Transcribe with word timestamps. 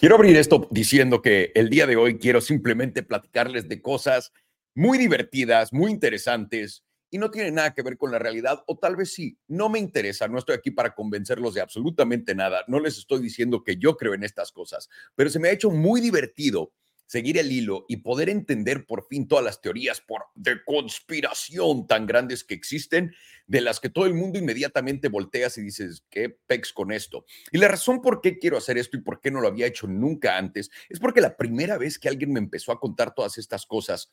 Quiero 0.00 0.14
abrir 0.14 0.34
esto 0.38 0.66
diciendo 0.70 1.20
que 1.20 1.52
el 1.54 1.68
día 1.68 1.86
de 1.86 1.96
hoy 1.96 2.16
quiero 2.16 2.40
simplemente 2.40 3.02
platicarles 3.02 3.68
de 3.68 3.82
cosas 3.82 4.32
muy 4.74 4.96
divertidas, 4.96 5.74
muy 5.74 5.90
interesantes 5.90 6.86
y 7.10 7.18
no 7.18 7.30
tienen 7.30 7.56
nada 7.56 7.74
que 7.74 7.82
ver 7.82 7.98
con 7.98 8.10
la 8.10 8.18
realidad 8.18 8.64
o 8.66 8.78
tal 8.78 8.96
vez 8.96 9.12
sí, 9.12 9.36
no 9.46 9.68
me 9.68 9.78
interesa, 9.78 10.26
no 10.26 10.38
estoy 10.38 10.54
aquí 10.54 10.70
para 10.70 10.94
convencerlos 10.94 11.52
de 11.52 11.60
absolutamente 11.60 12.34
nada, 12.34 12.64
no 12.66 12.80
les 12.80 12.96
estoy 12.96 13.20
diciendo 13.20 13.62
que 13.62 13.76
yo 13.76 13.98
creo 13.98 14.14
en 14.14 14.24
estas 14.24 14.52
cosas, 14.52 14.88
pero 15.16 15.28
se 15.28 15.38
me 15.38 15.48
ha 15.48 15.52
hecho 15.52 15.70
muy 15.70 16.00
divertido 16.00 16.72
seguir 17.10 17.38
el 17.38 17.50
hilo 17.50 17.86
y 17.88 17.96
poder 17.96 18.28
entender 18.28 18.86
por 18.86 19.04
fin 19.04 19.26
todas 19.26 19.44
las 19.44 19.60
teorías 19.60 20.00
por, 20.00 20.26
de 20.36 20.62
conspiración 20.64 21.88
tan 21.88 22.06
grandes 22.06 22.44
que 22.44 22.54
existen, 22.54 23.12
de 23.48 23.60
las 23.60 23.80
que 23.80 23.90
todo 23.90 24.06
el 24.06 24.14
mundo 24.14 24.38
inmediatamente 24.38 25.08
volteas 25.08 25.58
y 25.58 25.62
dices, 25.62 26.04
¿qué 26.08 26.28
pex 26.46 26.72
con 26.72 26.92
esto? 26.92 27.24
Y 27.50 27.58
la 27.58 27.66
razón 27.66 28.00
por 28.00 28.20
qué 28.20 28.38
quiero 28.38 28.58
hacer 28.58 28.78
esto 28.78 28.96
y 28.96 29.00
por 29.00 29.20
qué 29.20 29.32
no 29.32 29.40
lo 29.40 29.48
había 29.48 29.66
hecho 29.66 29.88
nunca 29.88 30.38
antes 30.38 30.70
es 30.88 31.00
porque 31.00 31.20
la 31.20 31.36
primera 31.36 31.78
vez 31.78 31.98
que 31.98 32.08
alguien 32.08 32.32
me 32.32 32.38
empezó 32.38 32.70
a 32.70 32.78
contar 32.78 33.12
todas 33.12 33.38
estas 33.38 33.66
cosas 33.66 34.12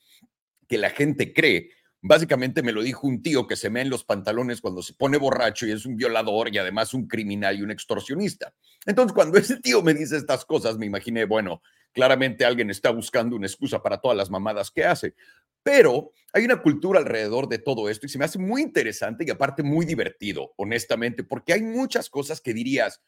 que 0.68 0.80
la 0.80 0.90
gente 0.90 1.34
cree, 1.34 1.70
Básicamente 2.00 2.62
me 2.62 2.72
lo 2.72 2.84
dijo 2.84 3.08
un 3.08 3.24
tío 3.24 3.48
que 3.48 3.56
se 3.56 3.72
me 3.72 3.82
en 3.82 3.90
los 3.90 4.04
pantalones 4.04 4.62
cuando 4.62 4.84
se 4.84 4.94
pone 4.94 5.18
borracho 5.18 5.66
y 5.66 5.72
es 5.72 5.86
un 5.86 5.98
violador 5.98 6.54
y 6.54 6.60
además 6.60 6.94
un 6.94 7.08
criminal 7.08 7.58
y 7.58 7.64
un 7.64 7.72
extorsionista. 7.72 8.54
Entonces, 8.86 9.14
cuando 9.14 9.40
ese 9.40 9.60
tío 9.60 9.82
me 9.82 9.96
dice 9.96 10.16
estas 10.16 10.46
cosas, 10.46 10.78
me 10.78 10.86
imaginé, 10.86 11.26
bueno, 11.26 11.64
claramente 11.94 12.46
alguien 12.46 12.70
está 12.70 12.92
buscando 12.92 13.36
una 13.36 13.48
excusa 13.48 13.82
para 13.82 14.00
todas 14.00 14.18
las 14.18 14.30
mamadas 14.30 14.72
que 14.72 14.86
hace. 14.86 15.16
Pero 15.64 16.12
hay 16.34 16.46
una 16.46 16.62
cultura 16.62 17.00
alrededor 17.00 17.50
de 17.50 17.60
todo 17.60 17.90
esto 17.90 18.06
y 18.06 18.10
se 18.10 18.18
me 18.18 18.26
hace 18.26 18.40
muy 18.40 18.62
interesante 18.62 19.26
y 19.28 19.30
aparte 19.30 19.64
muy 19.64 19.86
divertido, 19.86 20.54
honestamente, 20.58 21.24
porque 21.24 21.54
hay 21.54 21.62
muchas 21.62 22.10
cosas 22.10 22.40
que 22.42 22.54
dirías, 22.54 23.02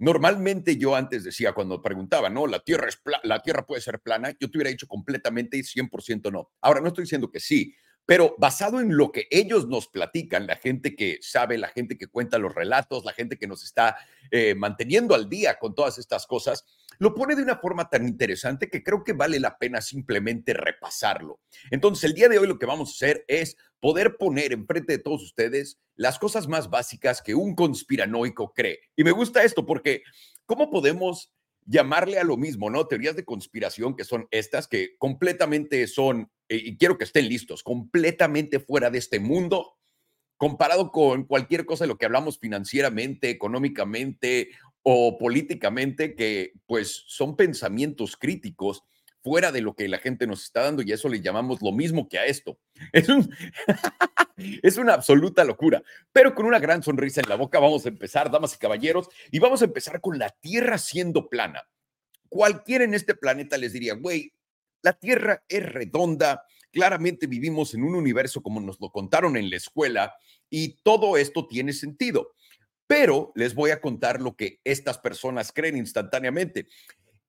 Normalmente 0.00 0.76
yo 0.76 0.94
antes 0.94 1.24
decía, 1.24 1.52
cuando 1.52 1.82
preguntaba, 1.82 2.30
¿no? 2.30 2.46
La 2.46 2.60
tierra, 2.60 2.88
es 2.88 3.00
la 3.24 3.40
tierra 3.40 3.66
puede 3.66 3.82
ser 3.82 4.00
plana, 4.00 4.30
yo 4.38 4.48
te 4.48 4.56
hubiera 4.56 4.70
dicho 4.70 4.86
completamente 4.86 5.56
y 5.56 5.62
100% 5.62 6.30
no. 6.30 6.52
Ahora 6.60 6.80
no 6.80 6.88
estoy 6.88 7.02
diciendo 7.02 7.32
que 7.32 7.40
sí, 7.40 7.74
pero 8.06 8.36
basado 8.38 8.80
en 8.80 8.96
lo 8.96 9.10
que 9.10 9.26
ellos 9.30 9.66
nos 9.66 9.88
platican, 9.88 10.46
la 10.46 10.54
gente 10.54 10.94
que 10.94 11.18
sabe, 11.20 11.58
la 11.58 11.68
gente 11.68 11.98
que 11.98 12.06
cuenta 12.06 12.38
los 12.38 12.54
relatos, 12.54 13.04
la 13.04 13.12
gente 13.12 13.38
que 13.38 13.48
nos 13.48 13.64
está 13.64 13.96
eh, 14.30 14.54
manteniendo 14.54 15.16
al 15.16 15.28
día 15.28 15.58
con 15.58 15.74
todas 15.74 15.98
estas 15.98 16.28
cosas, 16.28 16.64
lo 16.98 17.14
pone 17.14 17.36
de 17.36 17.42
una 17.42 17.56
forma 17.56 17.88
tan 17.88 18.06
interesante 18.06 18.68
que 18.68 18.82
creo 18.82 19.04
que 19.04 19.12
vale 19.12 19.38
la 19.40 19.58
pena 19.58 19.80
simplemente 19.80 20.52
repasarlo. 20.52 21.40
Entonces, 21.70 22.04
el 22.04 22.14
día 22.14 22.28
de 22.28 22.38
hoy 22.38 22.46
lo 22.46 22.58
que 22.58 22.66
vamos 22.66 22.90
a 22.90 22.92
hacer 22.92 23.24
es 23.28 23.56
poder 23.80 24.16
poner 24.16 24.52
enfrente 24.52 24.94
de 24.94 25.02
todos 25.02 25.22
ustedes 25.22 25.78
las 25.94 26.18
cosas 26.18 26.48
más 26.48 26.70
básicas 26.70 27.22
que 27.22 27.34
un 27.34 27.54
conspiranoico 27.54 28.52
cree. 28.52 28.80
Y 28.96 29.04
me 29.04 29.12
gusta 29.12 29.44
esto 29.44 29.64
porque, 29.66 30.02
¿cómo 30.46 30.70
podemos 30.70 31.32
llamarle 31.68 32.18
a 32.18 32.24
lo 32.24 32.36
mismo, 32.36 32.70
¿no? 32.70 32.86
Teorías 32.86 33.14
de 33.14 33.24
conspiración 33.24 33.94
que 33.94 34.04
son 34.04 34.26
estas, 34.30 34.66
que 34.66 34.96
completamente 34.96 35.86
son, 35.86 36.30
eh, 36.48 36.56
y 36.56 36.76
quiero 36.78 36.96
que 36.96 37.04
estén 37.04 37.28
listos, 37.28 37.62
completamente 37.62 38.58
fuera 38.58 38.90
de 38.90 38.98
este 38.98 39.20
mundo, 39.20 39.76
comparado 40.38 40.90
con 40.92 41.24
cualquier 41.24 41.66
cosa 41.66 41.84
de 41.84 41.88
lo 41.88 41.98
que 41.98 42.06
hablamos 42.06 42.38
financieramente, 42.38 43.28
económicamente 43.28 44.50
o 44.90 45.18
políticamente, 45.18 46.14
que 46.14 46.54
pues 46.64 47.04
son 47.08 47.36
pensamientos 47.36 48.16
críticos 48.16 48.84
fuera 49.22 49.52
de 49.52 49.60
lo 49.60 49.74
que 49.74 49.86
la 49.86 49.98
gente 49.98 50.26
nos 50.26 50.44
está 50.44 50.62
dando 50.62 50.80
y 50.80 50.92
eso 50.92 51.10
le 51.10 51.20
llamamos 51.20 51.60
lo 51.60 51.72
mismo 51.72 52.08
que 52.08 52.18
a 52.18 52.24
esto. 52.24 52.58
Es, 52.94 53.10
un 53.10 53.30
es 54.62 54.78
una 54.78 54.94
absoluta 54.94 55.44
locura, 55.44 55.82
pero 56.10 56.34
con 56.34 56.46
una 56.46 56.58
gran 56.58 56.82
sonrisa 56.82 57.20
en 57.20 57.28
la 57.28 57.34
boca 57.34 57.58
vamos 57.58 57.84
a 57.84 57.90
empezar, 57.90 58.30
damas 58.30 58.54
y 58.54 58.58
caballeros, 58.58 59.10
y 59.30 59.38
vamos 59.38 59.60
a 59.60 59.66
empezar 59.66 60.00
con 60.00 60.18
la 60.18 60.30
Tierra 60.30 60.78
siendo 60.78 61.28
plana. 61.28 61.68
Cualquiera 62.30 62.84
en 62.84 62.94
este 62.94 63.14
planeta 63.14 63.58
les 63.58 63.74
diría, 63.74 63.92
güey, 63.92 64.32
la 64.80 64.94
Tierra 64.94 65.44
es 65.50 65.66
redonda, 65.66 66.46
claramente 66.72 67.26
vivimos 67.26 67.74
en 67.74 67.82
un 67.82 67.94
universo 67.94 68.42
como 68.42 68.58
nos 68.58 68.80
lo 68.80 68.90
contaron 68.90 69.36
en 69.36 69.50
la 69.50 69.56
escuela 69.56 70.14
y 70.48 70.80
todo 70.82 71.18
esto 71.18 71.46
tiene 71.46 71.74
sentido. 71.74 72.32
Pero 72.88 73.30
les 73.36 73.54
voy 73.54 73.70
a 73.70 73.80
contar 73.80 74.20
lo 74.20 74.34
que 74.34 74.60
estas 74.64 74.98
personas 74.98 75.52
creen 75.52 75.76
instantáneamente. 75.76 76.66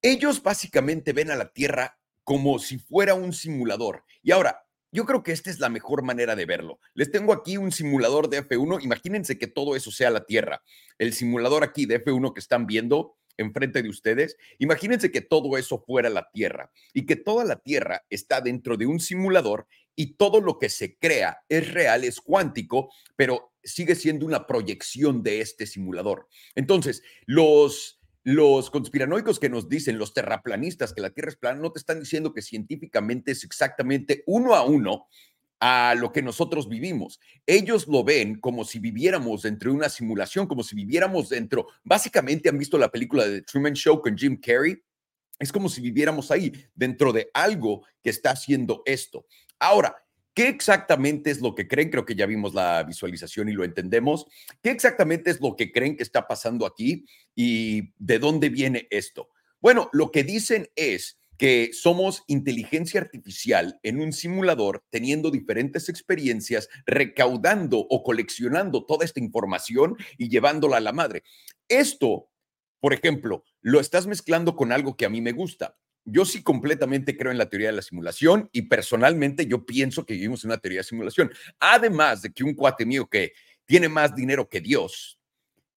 Ellos 0.01 0.41
básicamente 0.41 1.13
ven 1.13 1.29
a 1.29 1.35
la 1.35 1.51
Tierra 1.53 1.99
como 2.23 2.57
si 2.57 2.79
fuera 2.79 3.13
un 3.13 3.33
simulador. 3.33 4.05
Y 4.23 4.31
ahora, 4.31 4.65
yo 4.91 5.05
creo 5.05 5.21
que 5.21 5.33
esta 5.33 5.51
es 5.51 5.59
la 5.59 5.69
mejor 5.69 6.01
manera 6.01 6.35
de 6.35 6.45
verlo. 6.45 6.79
Les 6.95 7.11
tengo 7.11 7.33
aquí 7.33 7.57
un 7.57 7.71
simulador 7.71 8.29
de 8.29 8.43
F1. 8.47 8.83
Imagínense 8.83 9.37
que 9.37 9.47
todo 9.47 9.75
eso 9.75 9.91
sea 9.91 10.09
la 10.09 10.25
Tierra. 10.25 10.63
El 10.97 11.13
simulador 11.13 11.63
aquí 11.63 11.85
de 11.85 12.03
F1 12.03 12.33
que 12.33 12.39
están 12.39 12.65
viendo 12.65 13.17
enfrente 13.37 13.81
de 13.81 13.89
ustedes, 13.89 14.37
imagínense 14.57 15.11
que 15.11 15.21
todo 15.21 15.57
eso 15.57 15.79
fuera 15.79 16.09
la 16.09 16.29
Tierra 16.31 16.71
y 16.93 17.05
que 17.05 17.15
toda 17.15 17.45
la 17.45 17.55
Tierra 17.57 18.05
está 18.09 18.41
dentro 18.41 18.77
de 18.77 18.85
un 18.85 18.99
simulador 18.99 19.67
y 19.95 20.13
todo 20.15 20.41
lo 20.41 20.59
que 20.59 20.69
se 20.69 20.97
crea 20.97 21.39
es 21.49 21.73
real, 21.73 22.03
es 22.03 22.21
cuántico, 22.21 22.91
pero 23.15 23.53
sigue 23.63 23.95
siendo 23.95 24.25
una 24.25 24.47
proyección 24.47 25.23
de 25.23 25.41
este 25.41 25.65
simulador. 25.65 26.27
Entonces, 26.55 27.03
los 27.25 27.99
los 28.23 28.69
conspiranoicos 28.69 29.39
que 29.39 29.49
nos 29.49 29.69
dicen, 29.69 29.97
los 29.97 30.13
terraplanistas, 30.13 30.93
que 30.93 31.01
la 31.01 31.09
Tierra 31.09 31.29
es 31.29 31.37
plana, 31.37 31.61
no 31.61 31.71
te 31.71 31.79
están 31.79 31.99
diciendo 31.99 32.33
que 32.33 32.41
científicamente 32.41 33.31
es 33.31 33.43
exactamente 33.43 34.23
uno 34.27 34.55
a 34.55 34.63
uno 34.63 35.07
a 35.59 35.95
lo 35.95 36.11
que 36.11 36.21
nosotros 36.21 36.69
vivimos. 36.69 37.19
Ellos 37.45 37.87
lo 37.87 38.03
ven 38.03 38.39
como 38.39 38.65
si 38.65 38.79
viviéramos 38.79 39.41
dentro 39.41 39.71
de 39.71 39.77
una 39.77 39.89
simulación, 39.89 40.47
como 40.47 40.63
si 40.63 40.75
viviéramos 40.75 41.29
dentro. 41.29 41.67
Básicamente 41.83 42.49
han 42.49 42.57
visto 42.57 42.77
la 42.77 42.91
película 42.91 43.25
de 43.25 43.39
The 43.39 43.45
Truman 43.45 43.73
Show 43.73 44.01
con 44.01 44.17
Jim 44.17 44.39
Carrey. 44.39 44.77
Es 45.37 45.51
como 45.51 45.69
si 45.69 45.81
viviéramos 45.81 46.31
ahí, 46.31 46.51
dentro 46.75 47.13
de 47.13 47.29
algo 47.33 47.85
que 48.03 48.09
está 48.09 48.31
haciendo 48.31 48.83
esto. 48.85 49.25
Ahora, 49.57 49.95
¿Qué 50.33 50.47
exactamente 50.47 51.31
es 51.31 51.41
lo 51.41 51.55
que 51.55 51.67
creen? 51.67 51.89
Creo 51.89 52.05
que 52.05 52.15
ya 52.15 52.25
vimos 52.25 52.53
la 52.53 52.83
visualización 52.83 53.49
y 53.49 53.53
lo 53.53 53.63
entendemos. 53.63 54.25
¿Qué 54.61 54.71
exactamente 54.71 55.31
es 55.31 55.41
lo 55.41 55.55
que 55.55 55.71
creen 55.71 55.97
que 55.97 56.03
está 56.03 56.27
pasando 56.27 56.65
aquí 56.65 57.05
y 57.35 57.93
de 57.97 58.19
dónde 58.19 58.49
viene 58.49 58.87
esto? 58.89 59.29
Bueno, 59.59 59.89
lo 59.91 60.11
que 60.11 60.23
dicen 60.23 60.69
es 60.75 61.19
que 61.37 61.71
somos 61.73 62.23
inteligencia 62.27 62.99
artificial 62.99 63.79
en 63.81 64.01
un 64.01 64.11
simulador 64.11 64.83
teniendo 64.89 65.31
diferentes 65.31 65.87
experiencias, 65.87 66.69
recaudando 66.85 67.79
o 67.79 68.03
coleccionando 68.03 68.85
toda 68.85 69.05
esta 69.05 69.21
información 69.21 69.95
y 70.17 70.29
llevándola 70.29 70.77
a 70.77 70.81
la 70.81 70.91
madre. 70.91 71.23
Esto, 71.69 72.29
por 72.81 72.93
ejemplo, 72.93 73.43
lo 73.61 73.79
estás 73.79 74.05
mezclando 74.05 74.55
con 74.55 74.73
algo 74.73 74.97
que 74.97 75.05
a 75.05 75.09
mí 75.09 75.21
me 75.21 75.31
gusta 75.31 75.77
yo 76.11 76.25
sí 76.25 76.43
completamente 76.43 77.17
creo 77.17 77.31
en 77.31 77.37
la 77.37 77.49
teoría 77.49 77.69
de 77.69 77.75
la 77.75 77.81
simulación 77.81 78.49
y 78.51 78.63
personalmente 78.63 79.45
yo 79.45 79.65
pienso 79.65 80.05
que 80.05 80.13
vivimos 80.13 80.43
en 80.43 80.51
una 80.51 80.59
teoría 80.59 80.79
de 80.79 80.83
simulación. 80.83 81.31
Además 81.59 82.21
de 82.21 82.31
que 82.31 82.43
un 82.43 82.53
cuate 82.53 82.85
mío 82.85 83.07
que 83.07 83.33
tiene 83.65 83.89
más 83.89 84.15
dinero 84.15 84.49
que 84.49 84.61
Dios, 84.61 85.19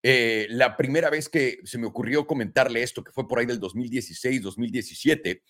eh, 0.02 0.46
la 0.50 0.76
primera 0.76 1.10
vez 1.10 1.28
que 1.28 1.60
se 1.64 1.78
me 1.78 1.86
ocurrió 1.86 2.26
comentarle 2.26 2.82
esto, 2.82 3.04
que 3.04 3.12
fue 3.12 3.28
por 3.28 3.38
ahí 3.38 3.46
del 3.46 3.60
2016, 3.60 4.42
2017, 4.42 5.42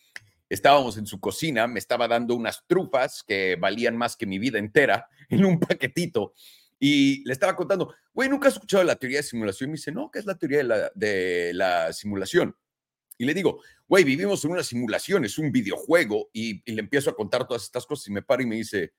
estábamos 0.48 0.98
en 0.98 1.06
su 1.06 1.18
cocina, 1.18 1.66
me 1.66 1.78
estaba 1.78 2.06
dando 2.06 2.34
unas 2.34 2.66
trufas 2.66 3.22
que 3.26 3.56
valían 3.56 3.96
más 3.96 4.16
que 4.16 4.26
mi 4.26 4.38
vida 4.38 4.58
entera 4.58 5.08
en 5.28 5.44
un 5.44 5.58
paquetito. 5.58 6.34
Y 6.78 7.22
le 7.24 7.32
estaba 7.32 7.54
contando, 7.54 7.94
güey, 8.12 8.28
¿nunca 8.28 8.48
has 8.48 8.54
escuchado 8.54 8.82
la 8.82 8.96
teoría 8.96 9.18
de 9.18 9.22
simulación? 9.22 9.70
Y 9.70 9.72
me 9.72 9.76
dice, 9.76 9.92
no, 9.92 10.10
¿qué 10.10 10.18
es 10.18 10.26
la 10.26 10.36
teoría 10.36 10.58
de 10.58 10.64
la, 10.64 10.92
de 10.94 11.52
la 11.54 11.92
simulación? 11.92 12.56
Y 13.22 13.24
le 13.24 13.34
digo, 13.34 13.60
güey, 13.86 14.02
vivimos 14.02 14.44
en 14.44 14.50
una 14.50 14.64
simulación, 14.64 15.24
es 15.24 15.38
un 15.38 15.52
videojuego. 15.52 16.28
Y, 16.32 16.60
le 16.68 16.80
empiezo 16.80 17.08
a 17.08 17.14
contar 17.14 17.46
todas 17.46 17.62
estas 17.62 17.86
cosas 17.86 18.08
y 18.08 18.12
me 18.12 18.22
para 18.22 18.42
y 18.42 18.46
me 18.46 18.56
dice, 18.56 18.94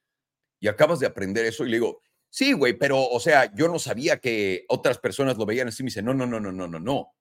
¿y 0.62 0.70
acabas 0.70 1.02
de 1.02 1.08
aprender 1.08 1.44
eso? 1.44 1.66
Y 1.66 1.70
le 1.70 1.76
digo, 1.76 2.02
sí, 2.30 2.54
güey, 2.54 2.72
pero, 2.72 3.06
o 3.06 3.20
sea, 3.20 3.54
yo 3.54 3.68
no 3.68 3.80
sabía 3.80 4.22
que 4.22 4.64
otras 4.70 4.98
personas 4.98 5.38
lo 5.38 5.46
veían 5.46 5.68
así. 5.68 5.84
Me 5.84 5.88
dice, 5.88 6.02
no, 6.02 6.14
no, 6.14 6.26
no, 6.26 6.40
no, 6.40 6.54
no, 6.54 6.70
no, 6.70 6.80
no. 6.80 7.14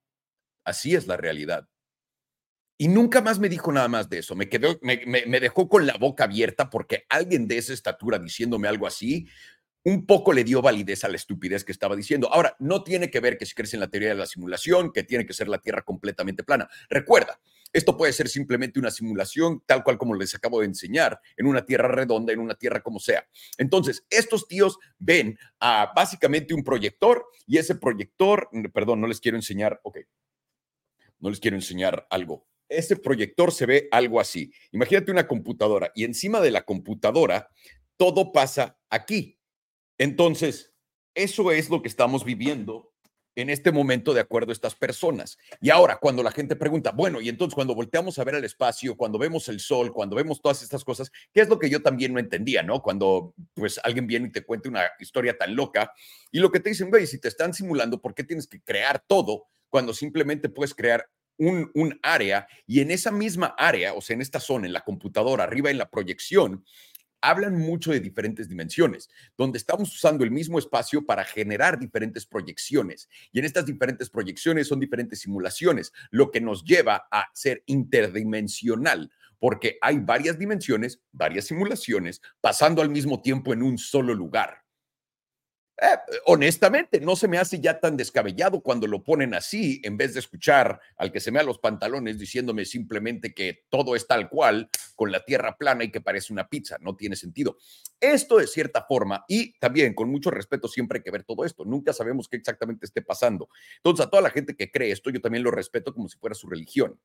Así 0.64 0.94
es 0.94 1.08
la 1.08 1.16
realidad. 1.16 1.68
Y 2.78 2.86
nunca 2.86 3.20
más 3.20 3.40
me 3.40 3.48
dijo 3.48 3.72
nada 3.72 3.88
más 3.88 4.08
de 4.08 4.18
eso. 4.18 4.36
Me, 4.36 4.48
quedó, 4.48 4.78
me, 4.80 5.02
me, 5.04 5.40
dejó 5.40 5.68
con 5.68 5.88
la 5.88 5.96
boca 5.96 6.22
abierta 6.22 6.70
porque 6.70 7.04
alguien 7.08 7.48
de 7.48 7.58
esa 7.58 7.72
estatura 7.72 8.20
diciéndome 8.20 8.68
algo 8.68 8.86
así, 8.86 9.26
un 9.84 10.06
poco 10.06 10.32
le 10.32 10.44
dio 10.44 10.62
validez 10.62 11.04
a 11.04 11.08
la 11.08 11.16
estupidez 11.16 11.64
que 11.64 11.72
estaba 11.72 11.96
diciendo. 11.96 12.32
Ahora, 12.32 12.56
no 12.60 12.84
tiene 12.84 13.10
que 13.10 13.20
ver 13.20 13.36
que 13.36 13.46
si 13.46 13.54
crees 13.54 13.74
en 13.74 13.80
la 13.80 13.88
teoría 13.88 14.10
de 14.10 14.14
la 14.14 14.26
simulación, 14.26 14.92
que 14.92 15.02
tiene 15.02 15.26
que 15.26 15.32
ser 15.32 15.48
la 15.48 15.58
Tierra 15.58 15.82
completamente 15.82 16.44
plana. 16.44 16.68
Recuerda, 16.88 17.40
esto 17.72 17.96
puede 17.96 18.12
ser 18.12 18.28
simplemente 18.28 18.78
una 18.78 18.90
simulación, 18.90 19.62
tal 19.66 19.82
cual 19.82 19.98
como 19.98 20.14
les 20.14 20.34
acabo 20.34 20.60
de 20.60 20.66
enseñar, 20.66 21.18
en 21.36 21.46
una 21.46 21.64
Tierra 21.64 21.88
redonda, 21.88 22.32
en 22.32 22.38
una 22.38 22.54
Tierra 22.54 22.82
como 22.82 23.00
sea. 23.00 23.26
Entonces, 23.58 24.04
estos 24.10 24.46
tíos 24.46 24.78
ven 24.98 25.38
a 25.58 25.92
básicamente 25.94 26.54
un 26.54 26.62
proyector 26.62 27.26
y 27.46 27.58
ese 27.58 27.74
proyector, 27.74 28.48
perdón, 28.72 29.00
no 29.00 29.06
les 29.06 29.20
quiero 29.20 29.36
enseñar, 29.36 29.80
ok, 29.82 29.98
no 31.18 31.30
les 31.30 31.40
quiero 31.40 31.56
enseñar 31.56 32.06
algo. 32.10 32.46
Ese 32.68 32.96
proyector 32.96 33.52
se 33.52 33.66
ve 33.66 33.88
algo 33.90 34.20
así. 34.20 34.52
Imagínate 34.70 35.10
una 35.10 35.26
computadora 35.26 35.90
y 35.94 36.04
encima 36.04 36.40
de 36.40 36.50
la 36.50 36.62
computadora 36.62 37.48
todo 37.96 38.32
pasa 38.32 38.78
aquí 38.88 39.38
entonces, 39.98 40.72
eso 41.14 41.50
es 41.52 41.68
lo 41.70 41.82
que 41.82 41.88
estamos 41.88 42.24
viviendo 42.24 42.92
en 43.34 43.48
este 43.50 43.72
momento 43.72 44.12
de 44.12 44.20
acuerdo 44.20 44.50
a 44.50 44.52
estas 44.52 44.74
personas. 44.74 45.38
Y 45.60 45.70
ahora, 45.70 45.96
cuando 45.96 46.22
la 46.22 46.30
gente 46.30 46.56
pregunta, 46.56 46.92
bueno, 46.92 47.20
y 47.20 47.28
entonces 47.28 47.54
cuando 47.54 47.74
volteamos 47.74 48.18
a 48.18 48.24
ver 48.24 48.34
el 48.34 48.44
espacio, 48.44 48.96
cuando 48.96 49.18
vemos 49.18 49.48
el 49.48 49.60
sol, 49.60 49.92
cuando 49.92 50.16
vemos 50.16 50.40
todas 50.40 50.62
estas 50.62 50.84
cosas, 50.84 51.10
¿qué 51.32 51.40
es 51.40 51.48
lo 51.48 51.58
que 51.58 51.70
yo 51.70 51.82
también 51.82 52.12
no 52.12 52.20
entendía, 52.20 52.62
¿no? 52.62 52.82
Cuando 52.82 53.34
pues 53.54 53.80
alguien 53.84 54.06
viene 54.06 54.28
y 54.28 54.32
te 54.32 54.44
cuenta 54.44 54.68
una 54.68 54.84
historia 55.00 55.36
tan 55.36 55.56
loca 55.56 55.92
y 56.30 56.40
lo 56.40 56.50
que 56.50 56.60
te 56.60 56.70
dicen, 56.70 56.90
güey, 56.90 57.06
si 57.06 57.20
te 57.20 57.28
están 57.28 57.54
simulando, 57.54 58.00
¿por 58.00 58.14
qué 58.14 58.24
tienes 58.24 58.46
que 58.46 58.60
crear 58.60 59.02
todo 59.06 59.46
cuando 59.70 59.94
simplemente 59.94 60.48
puedes 60.50 60.74
crear 60.74 61.08
un, 61.38 61.70
un 61.74 61.98
área 62.02 62.46
y 62.66 62.80
en 62.80 62.90
esa 62.90 63.10
misma 63.10 63.54
área, 63.56 63.94
o 63.94 64.02
sea, 64.02 64.14
en 64.14 64.20
esta 64.20 64.40
zona, 64.40 64.66
en 64.66 64.74
la 64.74 64.82
computadora, 64.82 65.44
arriba 65.44 65.70
en 65.70 65.78
la 65.78 65.88
proyección, 65.88 66.64
hablan 67.22 67.56
mucho 67.56 67.92
de 67.92 68.00
diferentes 68.00 68.48
dimensiones, 68.48 69.08
donde 69.38 69.58
estamos 69.58 69.94
usando 69.94 70.24
el 70.24 70.30
mismo 70.30 70.58
espacio 70.58 71.06
para 71.06 71.24
generar 71.24 71.78
diferentes 71.78 72.26
proyecciones. 72.26 73.08
Y 73.32 73.38
en 73.38 73.44
estas 73.46 73.64
diferentes 73.64 74.10
proyecciones 74.10 74.68
son 74.68 74.80
diferentes 74.80 75.20
simulaciones, 75.20 75.92
lo 76.10 76.30
que 76.30 76.40
nos 76.40 76.64
lleva 76.64 77.06
a 77.10 77.28
ser 77.32 77.62
interdimensional, 77.66 79.10
porque 79.38 79.78
hay 79.80 79.98
varias 79.98 80.38
dimensiones, 80.38 81.00
varias 81.12 81.46
simulaciones, 81.46 82.20
pasando 82.40 82.82
al 82.82 82.90
mismo 82.90 83.22
tiempo 83.22 83.52
en 83.52 83.62
un 83.62 83.78
solo 83.78 84.14
lugar. 84.14 84.61
Eh, 85.80 85.86
honestamente, 86.26 87.00
no 87.00 87.16
se 87.16 87.28
me 87.28 87.38
hace 87.38 87.58
ya 87.58 87.80
tan 87.80 87.96
descabellado 87.96 88.60
cuando 88.60 88.86
lo 88.86 89.02
ponen 89.02 89.34
así, 89.34 89.80
en 89.84 89.96
vez 89.96 90.12
de 90.14 90.20
escuchar 90.20 90.78
al 90.96 91.10
que 91.10 91.18
se 91.18 91.30
me 91.30 91.40
a 91.40 91.42
los 91.42 91.58
pantalones 91.58 92.18
diciéndome 92.18 92.64
simplemente 92.66 93.32
que 93.32 93.64
todo 93.70 93.96
es 93.96 94.06
tal 94.06 94.28
cual, 94.28 94.68
con 94.94 95.10
la 95.10 95.24
tierra 95.24 95.56
plana 95.56 95.84
y 95.84 95.90
que 95.90 96.00
parece 96.00 96.32
una 96.32 96.48
pizza. 96.48 96.76
No 96.80 96.94
tiene 96.94 97.16
sentido. 97.16 97.56
Esto 98.00 98.36
de 98.38 98.46
cierta 98.46 98.84
forma, 98.84 99.24
y 99.28 99.58
también 99.58 99.94
con 99.94 100.10
mucho 100.10 100.30
respeto, 100.30 100.68
siempre 100.68 100.98
hay 100.98 101.02
que 101.02 101.10
ver 101.10 101.24
todo 101.24 101.44
esto. 101.44 101.64
Nunca 101.64 101.92
sabemos 101.92 102.28
qué 102.28 102.36
exactamente 102.36 102.86
esté 102.86 103.00
pasando. 103.02 103.48
Entonces, 103.78 104.06
a 104.06 104.10
toda 104.10 104.22
la 104.22 104.30
gente 104.30 104.54
que 104.54 104.70
cree 104.70 104.92
esto, 104.92 105.10
yo 105.10 105.20
también 105.20 105.42
lo 105.42 105.50
respeto 105.50 105.94
como 105.94 106.08
si 106.08 106.18
fuera 106.18 106.34
su 106.34 106.48
religión 106.48 106.98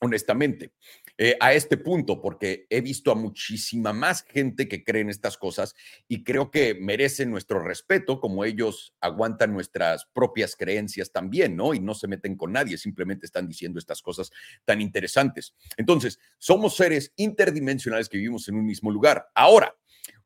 honestamente, 0.00 0.72
eh, 1.18 1.36
a 1.40 1.52
este 1.52 1.76
punto, 1.76 2.22
porque 2.22 2.66
he 2.70 2.80
visto 2.80 3.12
a 3.12 3.14
muchísima 3.14 3.92
más 3.92 4.22
gente 4.22 4.68
que 4.68 4.82
cree 4.82 5.02
en 5.02 5.10
estas 5.10 5.36
cosas 5.36 5.74
y 6.08 6.24
creo 6.24 6.50
que 6.50 6.74
merecen 6.74 7.30
nuestro 7.30 7.62
respeto, 7.62 8.20
como 8.20 8.44
ellos 8.44 8.94
aguantan 9.00 9.52
nuestras 9.52 10.06
propias 10.06 10.56
creencias 10.56 11.12
también, 11.12 11.56
¿no? 11.56 11.74
Y 11.74 11.80
no 11.80 11.94
se 11.94 12.08
meten 12.08 12.36
con 12.36 12.52
nadie, 12.52 12.78
simplemente 12.78 13.26
están 13.26 13.46
diciendo 13.46 13.78
estas 13.78 14.00
cosas 14.00 14.30
tan 14.64 14.80
interesantes. 14.80 15.54
Entonces, 15.76 16.18
somos 16.38 16.76
seres 16.76 17.12
interdimensionales 17.16 18.08
que 18.08 18.16
vivimos 18.16 18.48
en 18.48 18.56
un 18.56 18.66
mismo 18.66 18.90
lugar. 18.90 19.28
Ahora, 19.34 19.76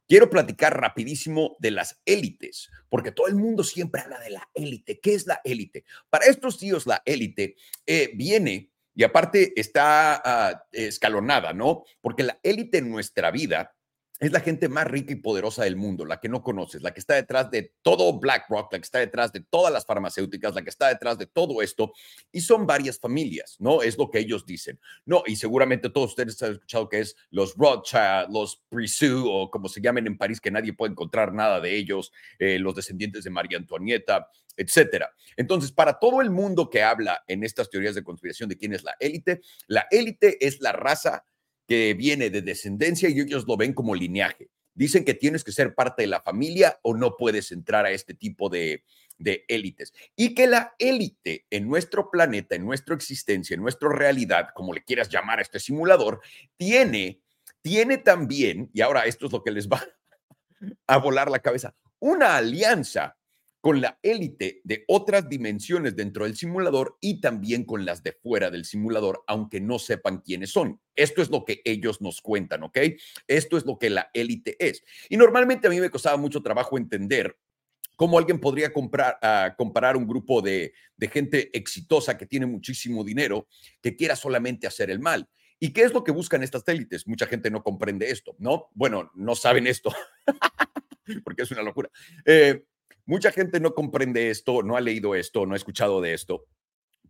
Quiero 0.07 0.29
platicar 0.29 0.79
rapidísimo 0.79 1.57
de 1.61 1.71
las 1.71 1.99
élites, 2.05 2.69
porque 2.91 3.11
todo 3.11 3.27
el 3.27 3.37
mundo 3.37 3.65
siempre 3.65 4.03
habla 4.03 4.21
de 4.21 4.31
la 4.31 4.51
élite. 4.53 5.01
¿Qué 5.01 5.15
es 5.15 5.27
la 5.27 5.41
élite? 5.45 5.87
Para 6.11 6.27
estos 6.27 6.59
tíos, 6.59 6.87
la 6.87 7.03
élite 7.07 7.57
eh, 7.87 8.11
viene 8.15 8.74
y 8.95 9.03
aparte 9.03 9.53
está 9.59 10.21
ah, 10.25 10.65
escalonada, 10.73 11.53
¿no? 11.53 11.85
Porque 12.01 12.23
la 12.23 12.39
élite 12.43 12.79
en 12.79 12.91
nuestra 12.91 13.31
vida 13.31 13.75
es 14.27 14.33
la 14.33 14.41
gente 14.41 14.69
más 14.69 14.87
rica 14.87 15.13
y 15.13 15.17
poderosa 15.17 15.65
del 15.65 15.77
mundo, 15.77 16.05
la 16.05 16.21
que 16.21 16.29
no 16.29 16.43
conoces, 16.43 16.83
la 16.83 16.93
que 16.93 17.01
está 17.01 17.15
detrás 17.15 17.51
de 17.51 17.73
todo 17.83 18.19
BlackRock, 18.19 18.73
la 18.73 18.79
que 18.79 18.85
está 18.85 18.99
detrás 18.99 19.33
de 19.33 19.41
todas 19.41 19.73
las 19.73 19.85
farmacéuticas, 19.85 20.55
la 20.55 20.63
que 20.63 20.71
está 20.71 20.89
detrás 20.89 21.19
de 21.19 21.27
todo 21.27 21.63
esto. 21.63 21.93
Y 22.33 22.41
son 22.41 22.67
varias 22.67 22.99
familias, 22.99 23.57
¿no? 23.59 23.83
Es 23.83 23.99
lo 23.99 24.11
que 24.11 24.21
ellos 24.21 24.47
dicen. 24.47 24.81
No, 25.05 25.23
y 25.27 25.37
seguramente 25.37 25.91
todos 25.91 26.11
ustedes 26.11 26.43
han 26.43 26.53
escuchado 26.53 26.89
que 26.89 27.01
es 27.01 27.17
los 27.31 27.55
Rothschild, 27.57 28.31
los 28.31 28.63
Prisou, 28.69 29.29
o 29.29 29.51
como 29.51 29.69
se 29.69 29.81
llamen 29.81 30.07
en 30.07 30.17
París, 30.17 30.41
que 30.41 30.51
nadie 30.51 30.73
puede 30.73 30.93
encontrar 30.93 31.33
nada 31.33 31.61
de 31.61 31.75
ellos, 31.77 32.13
eh, 32.39 32.59
los 32.59 32.75
descendientes 32.75 33.25
de 33.25 33.31
María 33.31 33.59
Antonieta, 33.59 34.29
etcétera. 34.57 35.13
Entonces, 35.37 35.73
para 35.73 35.99
todo 35.99 36.21
el 36.21 36.31
mundo 36.31 36.71
que 36.71 36.83
habla 36.83 37.23
en 37.27 37.45
estas 37.45 37.69
teorías 37.69 37.95
de 37.95 38.05
conspiración 38.05 38.49
de 38.49 38.57
quién 38.57 38.73
es 38.73 38.85
la 38.85 38.95
élite, 39.01 39.41
la 39.67 39.87
élite 39.91 40.45
es 40.47 40.61
la 40.61 40.73
raza 40.73 41.25
que 41.67 41.95
viene 41.95 42.31
de 42.31 42.43
descendencia 42.43 43.09
y 43.09 43.21
ellos 43.21 43.47
lo 43.47 43.57
ven 43.57 43.73
como 43.73 43.95
lineaje. 43.95 44.51
Dicen 44.75 45.05
que 45.05 45.15
tienes 45.15 45.45
que 45.45 45.53
ser 45.53 45.75
parte 45.75 46.03
de 46.03 46.09
la 46.09 46.21
familia 46.21 46.79
o 46.83 46.95
no 46.95 47.17
puedes 47.17 47.53
entrar 47.53 47.87
a 47.87 47.93
este 47.93 48.15
tipo 48.15 48.49
de, 48.49 48.83
de 49.19 49.45
élites. 49.49 49.93
Y 50.17 50.35
que 50.35 50.47
la 50.47 50.75
élite 50.79 51.47
en 51.51 51.69
nuestro 51.69 52.11
planeta, 52.11 52.55
en 52.55 52.65
nuestra 52.65 52.95
existencia, 52.95 53.55
en 53.55 53.63
nuestra 53.63 53.89
realidad, 53.91 54.49
como 54.55 54.73
le 54.73 54.85
quieras 54.85 55.09
llamar 55.09 55.39
a 55.39 55.43
este 55.43 55.61
simulador, 55.61 56.21
tiene, 56.57 57.21
tiene 57.63 57.99
también, 57.99 58.71
y 58.73 58.81
ahora 58.81 59.05
esto 59.07 59.27
es 59.27 59.33
lo 59.33 59.43
que 59.43 59.53
les 59.53 59.69
va 59.69 59.83
a 60.87 60.99
volar 60.99 61.31
la 61.31 61.41
cabeza, 61.41 61.75
una 61.99 62.37
alianza 62.37 63.17
con 63.65 63.81
la 63.81 63.99
élite 64.03 64.61
de 64.63 64.85
otras 64.89 65.27
dimensiones 65.27 65.97
dentro 65.97 66.25
del 66.25 66.37
simulador 66.37 66.99
y 67.01 67.23
también 67.23 67.65
con 67.65 67.87
las 67.87 68.03
de 68.03 68.13
fuera 68.13 68.51
del 68.51 68.67
simulador, 68.67 69.25
aunque 69.27 69.59
no 69.59 69.79
sepan 69.79 70.19
quiénes 70.19 70.51
son. 70.51 70.83
Esto 70.95 71.23
es 71.23 71.31
lo 71.31 71.47
que 71.47 71.63
ellos 71.65 72.03
nos 72.03 72.21
cuentan, 72.21 72.63
¿ok? 72.63 72.77
Esto 73.27 73.57
es 73.57 73.65
lo 73.65 73.79
que 73.79 73.89
la 73.89 74.11
élite 74.13 74.55
es. 74.59 74.85
Y 75.09 75.17
normalmente 75.17 75.67
a 75.67 75.71
mí 75.71 75.81
me 75.81 75.89
costaba 75.89 76.19
mucho 76.19 76.43
trabajo 76.43 76.77
entender 76.77 77.39
cómo 77.97 78.19
alguien 78.19 78.39
podría 78.39 78.71
comprar, 78.71 79.19
uh, 79.23 79.57
comparar 79.57 79.97
un 79.97 80.07
grupo 80.07 80.43
de, 80.43 80.75
de 80.99 81.09
gente 81.09 81.49
exitosa 81.57 82.19
que 82.19 82.27
tiene 82.27 82.45
muchísimo 82.45 83.03
dinero 83.03 83.49
que 83.81 83.97
quiera 83.97 84.15
solamente 84.15 84.67
hacer 84.67 84.91
el 84.91 85.01
mal. 85.01 85.27
¿Y 85.59 85.73
qué 85.73 85.85
es 85.85 85.95
lo 85.95 86.05
que 86.05 86.13
buscan 86.13 86.43
estas 86.43 86.69
élites? 86.69 87.07
Mucha 87.07 87.25
gente 87.27 87.51
no 87.51 87.63
comprende 87.63 88.11
esto, 88.11 88.37
¿no? 88.39 88.69
Bueno, 88.75 89.11
no 89.15 89.35
saben 89.35 89.67
esto, 89.67 89.91
porque 91.25 91.45
es 91.45 91.51
una 91.51 91.63
locura. 91.63 91.89
Eh, 92.27 92.63
Mucha 93.07 93.33
gente 93.33 93.61
no 93.61 93.75
comprende 93.75 94.31
esto, 94.31 94.63
no 94.63 94.77
ha 94.77 94.81
leído 94.81 95.15
esto, 95.15 95.47
no 95.47 95.55
ha 95.55 95.57
escuchado 95.57 96.01
de 96.01 96.15
esto, 96.15 96.47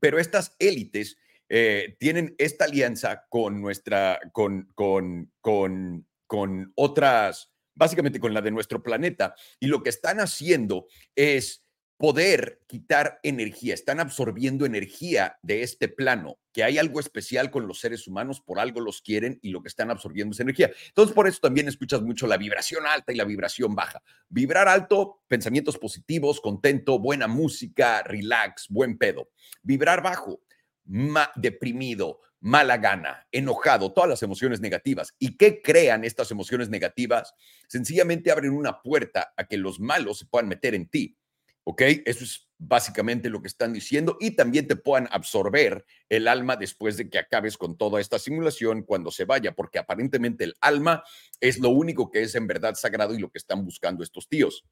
pero 0.00 0.18
estas 0.18 0.56
élites 0.58 1.16
eh, 1.48 1.96
tienen 1.98 2.34
esta 2.38 2.64
alianza 2.64 3.26
con 3.28 3.60
nuestra, 3.60 4.18
con, 4.32 4.70
con, 4.74 5.32
con, 5.40 6.06
con 6.26 6.72
otras, 6.74 7.52
básicamente 7.74 8.18
con 8.18 8.34
la 8.34 8.42
de 8.42 8.50
nuestro 8.50 8.82
planeta, 8.82 9.34
y 9.60 9.66
lo 9.66 9.82
que 9.82 9.90
están 9.90 10.20
haciendo 10.20 10.86
es 11.14 11.63
poder 11.96 12.60
quitar 12.66 13.20
energía, 13.22 13.74
están 13.74 14.00
absorbiendo 14.00 14.66
energía 14.66 15.38
de 15.42 15.62
este 15.62 15.88
plano, 15.88 16.38
que 16.52 16.64
hay 16.64 16.78
algo 16.78 17.00
especial 17.00 17.50
con 17.50 17.68
los 17.68 17.80
seres 17.80 18.06
humanos, 18.08 18.40
por 18.40 18.58
algo 18.58 18.80
los 18.80 19.00
quieren 19.00 19.38
y 19.42 19.50
lo 19.50 19.62
que 19.62 19.68
están 19.68 19.90
absorbiendo 19.90 20.32
es 20.32 20.40
energía. 20.40 20.70
Entonces, 20.88 21.14
por 21.14 21.28
eso 21.28 21.38
también 21.40 21.68
escuchas 21.68 22.02
mucho 22.02 22.26
la 22.26 22.36
vibración 22.36 22.86
alta 22.86 23.12
y 23.12 23.16
la 23.16 23.24
vibración 23.24 23.74
baja. 23.74 24.02
Vibrar 24.28 24.68
alto, 24.68 25.22
pensamientos 25.28 25.78
positivos, 25.78 26.40
contento, 26.40 26.98
buena 26.98 27.28
música, 27.28 28.02
relax, 28.02 28.66
buen 28.68 28.98
pedo. 28.98 29.30
Vibrar 29.62 30.02
bajo, 30.02 30.40
deprimido, 31.36 32.20
mala 32.40 32.76
gana, 32.76 33.26
enojado, 33.32 33.92
todas 33.92 34.10
las 34.10 34.22
emociones 34.22 34.60
negativas. 34.60 35.14
¿Y 35.18 35.36
qué 35.36 35.62
crean 35.62 36.04
estas 36.04 36.30
emociones 36.30 36.68
negativas? 36.68 37.34
Sencillamente 37.68 38.30
abren 38.30 38.52
una 38.52 38.82
puerta 38.82 39.32
a 39.36 39.44
que 39.44 39.56
los 39.56 39.80
malos 39.80 40.18
se 40.18 40.26
puedan 40.26 40.48
meter 40.48 40.74
en 40.74 40.88
ti 40.88 41.16
¿Ok? 41.64 41.82
Eso 42.04 42.24
es 42.24 42.48
básicamente 42.58 43.30
lo 43.30 43.42
que 43.42 43.48
están 43.48 43.72
diciendo 43.72 44.16
y 44.20 44.32
también 44.32 44.66
te 44.66 44.76
puedan 44.76 45.08
absorber 45.10 45.84
el 46.08 46.28
alma 46.28 46.56
después 46.56 46.96
de 46.96 47.08
que 47.08 47.18
acabes 47.18 47.56
con 47.56 47.76
toda 47.76 48.00
esta 48.00 48.18
simulación 48.18 48.82
cuando 48.82 49.10
se 49.10 49.24
vaya, 49.24 49.54
porque 49.54 49.78
aparentemente 49.78 50.44
el 50.44 50.54
alma 50.60 51.02
es 51.40 51.58
lo 51.58 51.70
único 51.70 52.10
que 52.10 52.22
es 52.22 52.34
en 52.34 52.46
verdad 52.46 52.74
sagrado 52.74 53.14
y 53.14 53.18
lo 53.18 53.30
que 53.30 53.38
están 53.38 53.64
buscando 53.64 54.02
estos 54.02 54.28
tíos. 54.28 54.64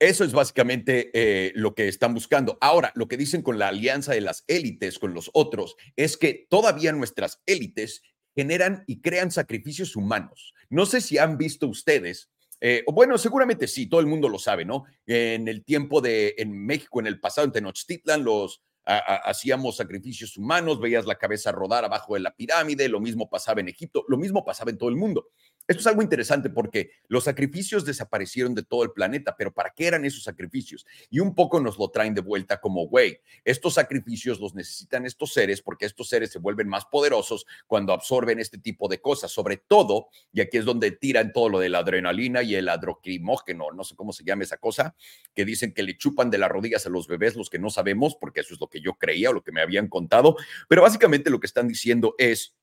Eso 0.00 0.24
es 0.24 0.32
básicamente 0.32 1.10
eh, 1.14 1.52
lo 1.54 1.74
que 1.74 1.88
están 1.88 2.14
buscando. 2.14 2.58
Ahora, 2.60 2.92
lo 2.94 3.08
que 3.08 3.16
dicen 3.16 3.42
con 3.42 3.58
la 3.58 3.68
alianza 3.68 4.12
de 4.12 4.20
las 4.20 4.44
élites 4.48 4.98
con 4.98 5.14
los 5.14 5.30
otros 5.32 5.76
es 5.96 6.16
que 6.16 6.46
todavía 6.50 6.92
nuestras 6.92 7.42
élites 7.46 8.02
generan 8.34 8.84
y 8.86 9.00
crean 9.00 9.30
sacrificios 9.30 9.94
humanos. 9.96 10.52
No 10.68 10.86
sé 10.86 11.00
si 11.00 11.18
han 11.18 11.38
visto 11.38 11.68
ustedes 11.68 12.30
eh, 12.66 12.82
bueno, 12.90 13.18
seguramente 13.18 13.68
sí, 13.68 13.90
todo 13.90 14.00
el 14.00 14.06
mundo 14.06 14.26
lo 14.26 14.38
sabe, 14.38 14.64
¿no? 14.64 14.84
En 15.04 15.48
el 15.48 15.64
tiempo 15.66 16.00
de, 16.00 16.34
en 16.38 16.64
México, 16.64 16.98
en 16.98 17.06
el 17.06 17.20
pasado, 17.20 17.44
en 17.44 17.52
Tenochtitlan, 17.52 18.24
los 18.24 18.62
hacíamos 18.86 19.76
sacrificios 19.76 20.38
humanos, 20.38 20.80
veías 20.80 21.04
la 21.04 21.16
cabeza 21.16 21.52
rodar 21.52 21.84
abajo 21.84 22.14
de 22.14 22.20
la 22.20 22.34
pirámide, 22.34 22.88
lo 22.88 23.00
mismo 23.00 23.28
pasaba 23.28 23.60
en 23.60 23.68
Egipto, 23.68 24.06
lo 24.08 24.16
mismo 24.16 24.46
pasaba 24.46 24.70
en 24.70 24.78
todo 24.78 24.88
el 24.88 24.96
mundo. 24.96 25.28
Esto 25.66 25.80
es 25.80 25.86
algo 25.86 26.02
interesante 26.02 26.50
porque 26.50 26.90
los 27.08 27.24
sacrificios 27.24 27.86
desaparecieron 27.86 28.54
de 28.54 28.62
todo 28.62 28.82
el 28.82 28.92
planeta, 28.92 29.34
pero 29.34 29.52
¿para 29.52 29.70
qué 29.70 29.86
eran 29.86 30.04
esos 30.04 30.22
sacrificios? 30.22 30.86
Y 31.08 31.20
un 31.20 31.34
poco 31.34 31.58
nos 31.58 31.78
lo 31.78 31.88
traen 31.88 32.12
de 32.14 32.20
vuelta 32.20 32.60
como, 32.60 32.86
güey, 32.86 33.20
estos 33.44 33.74
sacrificios 33.74 34.40
los 34.40 34.54
necesitan 34.54 35.06
estos 35.06 35.32
seres 35.32 35.62
porque 35.62 35.86
estos 35.86 36.10
seres 36.10 36.30
se 36.30 36.38
vuelven 36.38 36.68
más 36.68 36.84
poderosos 36.84 37.46
cuando 37.66 37.94
absorben 37.94 38.40
este 38.40 38.58
tipo 38.58 38.88
de 38.88 39.00
cosas, 39.00 39.30
sobre 39.30 39.56
todo, 39.56 40.08
y 40.32 40.42
aquí 40.42 40.58
es 40.58 40.66
donde 40.66 40.90
tiran 40.90 41.32
todo 41.32 41.48
lo 41.48 41.58
de 41.58 41.70
la 41.70 41.78
adrenalina 41.78 42.42
y 42.42 42.54
el 42.56 42.68
adrocrimógeno, 42.68 43.72
no 43.72 43.84
sé 43.84 43.96
cómo 43.96 44.12
se 44.12 44.22
llama 44.22 44.44
esa 44.44 44.58
cosa, 44.58 44.94
que 45.34 45.46
dicen 45.46 45.72
que 45.72 45.82
le 45.82 45.96
chupan 45.96 46.30
de 46.30 46.36
las 46.36 46.50
rodillas 46.50 46.84
a 46.84 46.90
los 46.90 47.08
bebés, 47.08 47.36
los 47.36 47.48
que 47.48 47.58
no 47.58 47.70
sabemos, 47.70 48.16
porque 48.20 48.40
eso 48.40 48.52
es 48.52 48.60
lo 48.60 48.68
que 48.68 48.82
yo 48.82 48.94
creía 48.94 49.30
o 49.30 49.32
lo 49.32 49.42
que 49.42 49.52
me 49.52 49.62
habían 49.62 49.88
contado, 49.88 50.36
pero 50.68 50.82
básicamente 50.82 51.30
lo 51.30 51.40
que 51.40 51.46
están 51.46 51.68
diciendo 51.68 52.14
es 52.18 52.54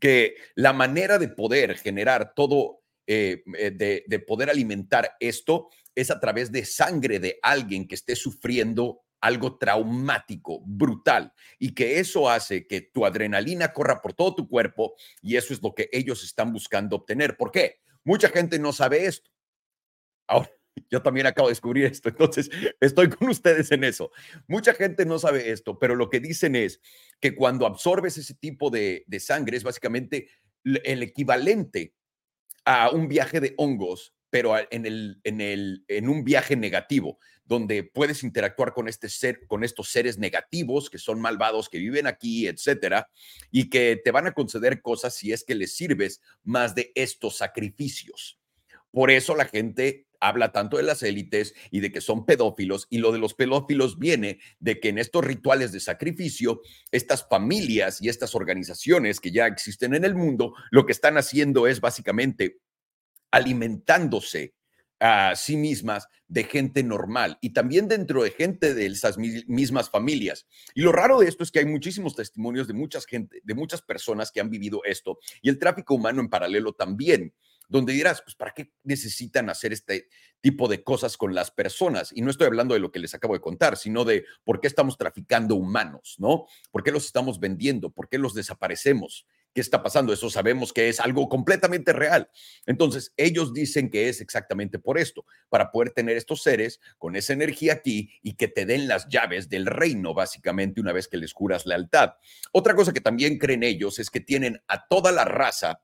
que 0.00 0.36
la 0.54 0.72
manera 0.72 1.18
de 1.18 1.28
poder 1.28 1.76
generar 1.76 2.34
todo, 2.34 2.82
eh, 3.06 3.42
eh, 3.58 4.04
de, 4.06 4.18
poder 4.20 4.50
alimentar 4.50 5.16
esto 5.20 5.68
es 5.94 6.10
a 6.10 6.20
través 6.20 6.52
de 6.52 6.64
sangre 6.64 7.18
de 7.18 7.38
alguien 7.42 7.86
que 7.86 7.94
esté 7.94 8.16
sufriendo 8.16 9.02
algo 9.20 9.58
traumático, 9.58 10.60
brutal, 10.64 11.32
y 11.58 11.74
que 11.74 11.98
eso 11.98 12.28
hace 12.28 12.66
que 12.66 12.82
tu 12.82 13.06
adrenalina 13.06 13.72
corra 13.72 14.02
por 14.02 14.12
todo 14.12 14.34
tu 14.34 14.48
cuerpo 14.48 14.94
y 15.22 15.36
eso 15.36 15.52
es 15.54 15.62
lo 15.62 15.74
que 15.74 15.88
ellos 15.92 16.22
están 16.22 16.52
buscando 16.52 16.96
obtener. 16.96 17.36
¿Por 17.36 17.50
qué? 17.50 17.80
Mucha 18.04 18.28
gente 18.28 18.58
no 18.58 18.72
sabe 18.72 19.06
esto. 19.06 19.30
Ahora, 20.28 20.50
yo 20.90 21.02
también 21.02 21.26
acabo 21.26 21.48
de 21.48 21.52
descubrir 21.52 21.84
esto, 21.86 22.08
entonces 22.08 22.50
estoy 22.80 23.08
con 23.08 23.28
ustedes 23.28 23.70
en 23.72 23.84
eso. 23.84 24.10
Mucha 24.46 24.74
gente 24.74 25.04
no 25.04 25.18
sabe 25.18 25.50
esto, 25.50 25.78
pero 25.78 25.94
lo 25.94 26.10
que 26.10 26.20
dicen 26.20 26.56
es 26.56 26.80
que 27.20 27.34
cuando 27.34 27.66
absorbes 27.66 28.18
ese 28.18 28.34
tipo 28.34 28.70
de, 28.70 29.04
de 29.06 29.20
sangre 29.20 29.56
es 29.56 29.64
básicamente 29.64 30.28
el 30.64 31.02
equivalente 31.02 31.94
a 32.64 32.90
un 32.90 33.08
viaje 33.08 33.40
de 33.40 33.54
hongos, 33.56 34.14
pero 34.28 34.54
en, 34.70 34.86
el, 34.86 35.20
en, 35.24 35.40
el, 35.40 35.84
en 35.88 36.08
un 36.08 36.24
viaje 36.24 36.56
negativo, 36.56 37.18
donde 37.44 37.84
puedes 37.84 38.24
interactuar 38.24 38.74
con, 38.74 38.88
este 38.88 39.08
ser, 39.08 39.46
con 39.46 39.62
estos 39.62 39.88
seres 39.88 40.18
negativos 40.18 40.90
que 40.90 40.98
son 40.98 41.20
malvados, 41.20 41.68
que 41.68 41.78
viven 41.78 42.08
aquí, 42.08 42.48
etcétera, 42.48 43.08
y 43.52 43.70
que 43.70 44.00
te 44.02 44.10
van 44.10 44.26
a 44.26 44.32
conceder 44.32 44.82
cosas 44.82 45.14
si 45.14 45.32
es 45.32 45.44
que 45.44 45.54
les 45.54 45.76
sirves 45.76 46.20
más 46.42 46.74
de 46.74 46.90
estos 46.96 47.36
sacrificios. 47.36 48.40
Por 48.90 49.10
eso 49.10 49.36
la 49.36 49.44
gente 49.44 50.05
habla 50.20 50.52
tanto 50.52 50.76
de 50.76 50.82
las 50.82 51.02
élites 51.02 51.54
y 51.70 51.80
de 51.80 51.92
que 51.92 52.00
son 52.00 52.26
pedófilos, 52.26 52.86
y 52.90 52.98
lo 52.98 53.12
de 53.12 53.18
los 53.18 53.34
pedófilos 53.34 53.98
viene 53.98 54.38
de 54.60 54.80
que 54.80 54.88
en 54.88 54.98
estos 54.98 55.24
rituales 55.24 55.72
de 55.72 55.80
sacrificio, 55.80 56.60
estas 56.90 57.26
familias 57.28 58.00
y 58.02 58.08
estas 58.08 58.34
organizaciones 58.34 59.20
que 59.20 59.30
ya 59.30 59.46
existen 59.46 59.94
en 59.94 60.04
el 60.04 60.14
mundo, 60.14 60.54
lo 60.70 60.86
que 60.86 60.92
están 60.92 61.16
haciendo 61.16 61.66
es 61.66 61.80
básicamente 61.80 62.58
alimentándose 63.30 64.54
a 65.00 65.34
sí 65.36 65.56
mismas 65.56 66.08
de 66.28 66.44
gente 66.44 66.82
normal 66.82 67.38
y 67.40 67.50
también 67.50 67.86
dentro 67.86 68.22
de 68.22 68.30
gente 68.30 68.74
de 68.74 68.86
esas 68.86 69.18
mismas 69.18 69.90
familias. 69.90 70.46
Y 70.74 70.82
lo 70.82 70.92
raro 70.92 71.20
de 71.20 71.28
esto 71.28 71.44
es 71.44 71.50
que 71.50 71.60
hay 71.60 71.66
muchísimos 71.66 72.16
testimonios 72.16 72.66
de 72.66 72.74
muchas 72.74 73.06
gente, 73.06 73.40
de 73.44 73.54
muchas 73.54 73.82
personas 73.82 74.32
que 74.32 74.40
han 74.40 74.50
vivido 74.50 74.80
esto 74.84 75.18
y 75.42 75.48
el 75.48 75.58
tráfico 75.58 75.94
humano 75.94 76.20
en 76.20 76.28
paralelo 76.28 76.72
también 76.72 77.34
donde 77.68 77.92
dirás, 77.92 78.22
pues, 78.22 78.34
¿para 78.34 78.52
qué 78.52 78.72
necesitan 78.84 79.50
hacer 79.50 79.72
este 79.72 80.08
tipo 80.40 80.68
de 80.68 80.82
cosas 80.82 81.16
con 81.16 81.34
las 81.34 81.50
personas? 81.50 82.12
Y 82.14 82.22
no 82.22 82.30
estoy 82.30 82.46
hablando 82.46 82.74
de 82.74 82.80
lo 82.80 82.92
que 82.92 82.98
les 82.98 83.14
acabo 83.14 83.34
de 83.34 83.40
contar, 83.40 83.76
sino 83.76 84.04
de 84.04 84.24
por 84.44 84.60
qué 84.60 84.66
estamos 84.66 84.96
traficando 84.96 85.54
humanos, 85.54 86.16
¿no? 86.18 86.46
¿Por 86.70 86.82
qué 86.82 86.92
los 86.92 87.06
estamos 87.06 87.40
vendiendo? 87.40 87.90
¿Por 87.90 88.08
qué 88.08 88.18
los 88.18 88.34
desaparecemos? 88.34 89.26
¿Qué 89.56 89.62
está 89.62 89.82
pasando? 89.82 90.12
Eso 90.12 90.28
sabemos 90.28 90.74
que 90.74 90.90
es 90.90 91.00
algo 91.00 91.30
completamente 91.30 91.94
real. 91.94 92.28
Entonces, 92.66 93.14
ellos 93.16 93.54
dicen 93.54 93.88
que 93.88 94.10
es 94.10 94.20
exactamente 94.20 94.78
por 94.78 94.98
esto, 94.98 95.24
para 95.48 95.70
poder 95.70 95.92
tener 95.92 96.18
estos 96.18 96.42
seres 96.42 96.78
con 96.98 97.16
esa 97.16 97.32
energía 97.32 97.72
aquí 97.72 98.10
y 98.22 98.34
que 98.34 98.48
te 98.48 98.66
den 98.66 98.86
las 98.86 99.08
llaves 99.08 99.48
del 99.48 99.64
reino, 99.64 100.12
básicamente, 100.12 100.78
una 100.78 100.92
vez 100.92 101.08
que 101.08 101.16
les 101.16 101.32
juras 101.32 101.64
lealtad. 101.64 102.16
Otra 102.52 102.74
cosa 102.74 102.92
que 102.92 103.00
también 103.00 103.38
creen 103.38 103.62
ellos 103.62 103.98
es 103.98 104.10
que 104.10 104.20
tienen 104.20 104.62
a 104.68 104.86
toda 104.88 105.10
la 105.10 105.24
raza 105.24 105.80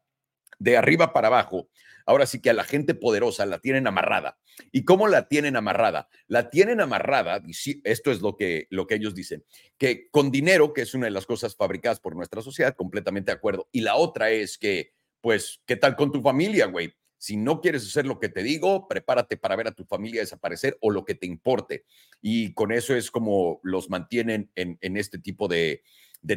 de 0.62 0.76
arriba 0.76 1.12
para 1.12 1.28
abajo, 1.28 1.68
ahora 2.06 2.26
sí 2.26 2.40
que 2.40 2.50
a 2.50 2.54
la 2.54 2.64
gente 2.64 2.94
poderosa 2.94 3.46
la 3.46 3.58
tienen 3.58 3.86
amarrada. 3.86 4.38
¿Y 4.70 4.84
cómo 4.84 5.08
la 5.08 5.28
tienen 5.28 5.56
amarrada? 5.56 6.08
La 6.28 6.50
tienen 6.50 6.80
amarrada, 6.80 7.42
esto 7.84 8.12
es 8.12 8.20
lo 8.20 8.36
que, 8.36 8.66
lo 8.70 8.86
que 8.86 8.94
ellos 8.94 9.14
dicen, 9.14 9.44
que 9.76 10.08
con 10.10 10.30
dinero, 10.30 10.72
que 10.72 10.82
es 10.82 10.94
una 10.94 11.06
de 11.06 11.12
las 11.12 11.26
cosas 11.26 11.56
fabricadas 11.56 12.00
por 12.00 12.14
nuestra 12.14 12.42
sociedad, 12.42 12.76
completamente 12.76 13.32
de 13.32 13.36
acuerdo. 13.36 13.68
Y 13.72 13.80
la 13.80 13.96
otra 13.96 14.30
es 14.30 14.56
que, 14.56 14.92
pues, 15.20 15.60
¿qué 15.66 15.76
tal 15.76 15.96
con 15.96 16.12
tu 16.12 16.22
familia, 16.22 16.66
güey? 16.66 16.94
Si 17.18 17.36
no 17.36 17.60
quieres 17.60 17.86
hacer 17.86 18.04
lo 18.04 18.18
que 18.18 18.28
te 18.28 18.42
digo, 18.42 18.88
prepárate 18.88 19.36
para 19.36 19.54
ver 19.54 19.68
a 19.68 19.74
tu 19.74 19.84
familia 19.84 20.20
desaparecer 20.20 20.76
o 20.80 20.90
lo 20.90 21.04
que 21.04 21.14
te 21.14 21.26
importe. 21.26 21.84
Y 22.20 22.52
con 22.52 22.72
eso 22.72 22.96
es 22.96 23.12
como 23.12 23.60
los 23.62 23.90
mantienen 23.90 24.50
en, 24.56 24.76
en 24.80 24.96
este 24.96 25.18
tipo 25.18 25.46
de 25.46 25.82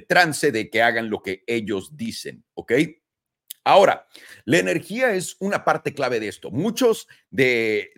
trance 0.07 0.51
de 0.51 0.69
que 0.69 0.83
hagan 0.83 1.09
lo 1.09 1.23
que 1.23 1.43
ellos 1.47 1.97
dicen, 1.97 2.43
¿ok? 2.53 2.73
Ahora, 3.67 4.07
la 4.45 4.59
energía 4.59 5.15
es 5.15 5.37
una 5.39 5.65
parte 5.65 5.95
clave 5.95 6.19
de 6.19 6.27
esto. 6.27 6.51
Muchos 6.51 7.07
de, 7.31 7.91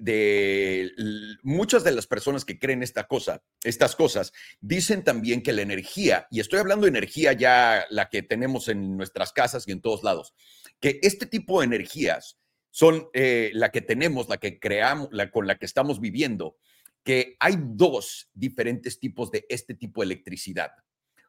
muchas 1.43 1.83
de 1.83 1.91
las 1.91 2.07
personas 2.07 2.45
que 2.45 2.57
creen 2.57 2.83
esta 2.83 3.05
cosa, 3.05 3.43
estas 3.63 3.93
cosas, 3.93 4.31
dicen 4.61 5.03
también 5.03 5.43
que 5.43 5.51
la 5.51 5.63
energía, 5.63 6.25
y 6.31 6.39
estoy 6.39 6.59
hablando 6.59 6.85
de 6.85 6.91
energía 6.91 7.33
ya 7.33 7.85
la 7.89 8.07
que 8.07 8.23
tenemos 8.23 8.69
en 8.69 8.95
nuestras 8.95 9.33
casas 9.33 9.67
y 9.67 9.73
en 9.73 9.81
todos 9.81 10.03
lados, 10.03 10.33
que 10.79 10.99
este 11.03 11.25
tipo 11.25 11.59
de 11.59 11.65
energías 11.65 12.39
son 12.69 13.09
eh, 13.13 13.51
la 13.53 13.69
que 13.69 13.81
tenemos, 13.81 14.29
la 14.29 14.37
que 14.37 14.59
creamos, 14.59 15.09
la 15.11 15.29
con 15.31 15.47
la 15.47 15.57
que 15.57 15.65
estamos 15.65 15.99
viviendo, 15.99 16.55
que 17.03 17.35
hay 17.41 17.57
dos 17.59 18.29
diferentes 18.33 19.01
tipos 19.01 19.31
de 19.31 19.45
este 19.49 19.73
tipo 19.73 19.99
de 19.99 20.05
electricidad. 20.05 20.71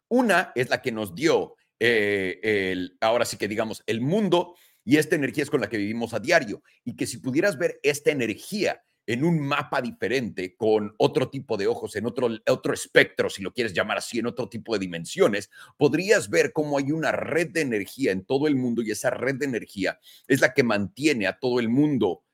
Una 0.07 0.52
es 0.54 0.71
la 0.71 0.80
que 0.80 0.92
nos 0.92 1.12
dio 1.16 1.57
eh, 1.80 2.88
ahora 3.00 3.25
sí 3.25 3.37
que 3.37 3.49
digamos, 3.49 3.82
el 3.87 4.00
mundo 4.00 4.54
y 4.88 4.97
esta 4.97 5.16
energía 5.16 5.44
es 5.44 5.50
con 5.50 5.61
la 5.61 5.68
que 5.68 5.76
vivimos 5.76 6.14
a 6.14 6.18
diario. 6.18 6.62
Y 6.82 6.97
que 6.97 7.06
si 7.06 7.18
pudieras 7.18 7.58
ver 7.58 7.78
esta 7.82 8.11
energía 8.11 8.82
en 9.06 9.23
un 9.23 9.38
mapa 9.38 9.82
diferente, 9.82 10.56
con 10.56 10.94
otro 10.97 11.28
tipo 11.28 11.58
de 11.58 11.66
ojos, 11.66 11.94
en 11.97 12.06
otro, 12.06 12.30
otro 12.49 12.73
espectro, 12.73 13.28
si 13.28 13.42
lo 13.42 13.52
quieres 13.52 13.75
llamar 13.75 13.99
así, 13.99 14.18
en 14.18 14.26
otro 14.26 14.49
tipo 14.49 14.73
de 14.73 14.78
dimensiones, 14.78 15.50
podrías 15.76 16.30
ver 16.30 16.54
cómo 16.54 16.78
hay 16.78 16.90
una 16.90 17.12
red 17.12 17.50
de 17.50 17.61
energía 17.61 18.12
en 18.12 18.25
todo 18.25 18.47
el 18.47 18.56
mundo 18.56 18.80
y 18.80 18.90
esa 18.90 19.11
red 19.11 19.35
de 19.35 19.44
energía 19.44 20.00
es 20.26 20.40
la 20.40 20.54
que 20.54 20.62
mantiene 20.62 21.26
a 21.26 21.38
todo 21.38 21.61
el 21.61 21.68
mundo 21.68 22.25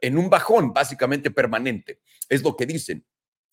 en 0.00 0.18
un 0.18 0.30
bajón 0.30 0.72
básicamente 0.72 1.32
permanente. 1.32 2.00
Es 2.28 2.44
lo 2.44 2.56
que 2.56 2.66
dicen. 2.66 3.04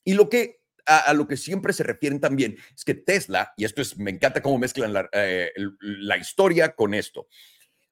Y 0.04 0.14
lo 0.14 0.30
que 0.30 0.62
a, 0.86 1.14
lo 1.14 1.28
que 1.28 1.38
siempre 1.38 1.74
se 1.74 1.84
refieren 1.84 2.20
también 2.20 2.58
es 2.76 2.84
que 2.84 2.94
Tesla, 2.94 3.54
y 3.58 3.66
esto 3.66 3.82
es, 3.82 3.98
me 3.98 4.12
encanta 4.12 4.42
cómo 4.42 4.58
mezclan 4.58 4.94
la, 4.94 5.10
eh, 5.12 5.52
historia 6.20 6.76
con 6.76 6.94
esto, 6.94 7.28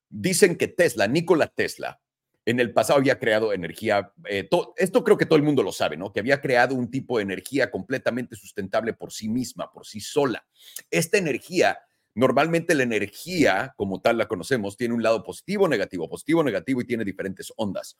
dicen 0.09 0.55
que 0.55 0.67
Tesla, 0.67 1.07
Nikola 1.07 1.47
Tesla, 1.47 1.99
en 2.45 2.59
el 2.59 2.73
pasado 2.73 2.99
había 2.99 3.19
creado 3.19 3.53
energía, 3.53 4.11
eh, 4.29 4.49
esto 4.77 5.03
creo 5.03 5.17
que 5.17 5.25
todo 5.25 5.37
el 5.37 5.43
mundo 5.43 5.63
lo 5.63 5.71
sabe, 5.71 5.95
¿no? 5.95 6.11
Que 6.11 6.19
había 6.19 6.41
creado 6.41 6.75
un 6.75 6.91
tipo 6.91 7.17
de 7.17 7.23
energía 7.23 7.71
completamente 7.71 8.35
sustentable 8.35 8.93
por 8.93 9.13
sí 9.13 9.29
misma, 9.29 9.71
por 9.71 9.85
sí 9.85 10.01
sola. 10.01 10.45
Esta 10.91 11.17
energía 11.17 11.79
Normalmente 12.15 12.75
la 12.75 12.83
energía, 12.83 13.73
como 13.75 13.99
tal 13.99 14.19
la 14.19 14.27
conocemos, 14.27 14.77
tiene 14.77 14.93
un 14.93 15.01
lado 15.01 15.23
positivo, 15.23 15.67
negativo, 15.67 16.07
positivo, 16.07 16.43
negativo 16.43 16.81
y 16.81 16.85
tiene 16.85 17.03
diferentes 17.03 17.51
ondas. 17.55 17.97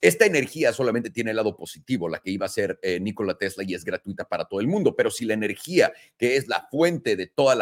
Esta 0.00 0.26
energía 0.26 0.72
solamente 0.72 1.10
tiene 1.10 1.30
el 1.30 1.36
lado 1.36 1.56
positivo, 1.56 2.08
la 2.08 2.18
que 2.18 2.32
iba 2.32 2.46
a 2.46 2.48
ser 2.48 2.80
eh, 2.82 2.98
Nikola 2.98 3.38
Tesla 3.38 3.62
y 3.62 3.74
es 3.74 3.84
gratuita 3.84 4.24
para 4.24 4.46
todo 4.46 4.60
el 4.60 4.66
mundo. 4.66 4.96
Pero 4.96 5.10
si 5.10 5.24
la 5.24 5.34
energía, 5.34 5.92
que 6.18 6.36
es 6.36 6.48
la 6.48 6.66
fuente 6.70 7.14
de 7.14 7.28
todo 7.28 7.54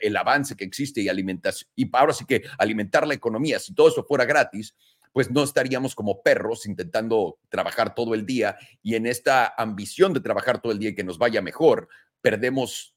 el 0.00 0.16
avance 0.16 0.54
que 0.54 0.64
existe 0.64 1.00
y 1.00 1.08
alimentación, 1.08 1.68
y 1.74 1.90
ahora 1.92 2.12
sí 2.12 2.24
que 2.24 2.42
alimentar 2.58 3.06
la 3.06 3.14
economía, 3.14 3.58
si 3.58 3.74
todo 3.74 3.88
eso 3.88 4.04
fuera 4.04 4.24
gratis, 4.24 4.76
pues 5.12 5.30
no 5.30 5.42
estaríamos 5.42 5.96
como 5.96 6.22
perros 6.22 6.66
intentando 6.66 7.38
trabajar 7.48 7.94
todo 7.94 8.14
el 8.14 8.24
día 8.24 8.56
y 8.82 8.94
en 8.94 9.06
esta 9.06 9.52
ambición 9.56 10.12
de 10.12 10.20
trabajar 10.20 10.60
todo 10.60 10.70
el 10.70 10.78
día 10.78 10.90
y 10.90 10.94
que 10.94 11.02
nos 11.02 11.18
vaya 11.18 11.42
mejor, 11.42 11.88
perdemos 12.20 12.94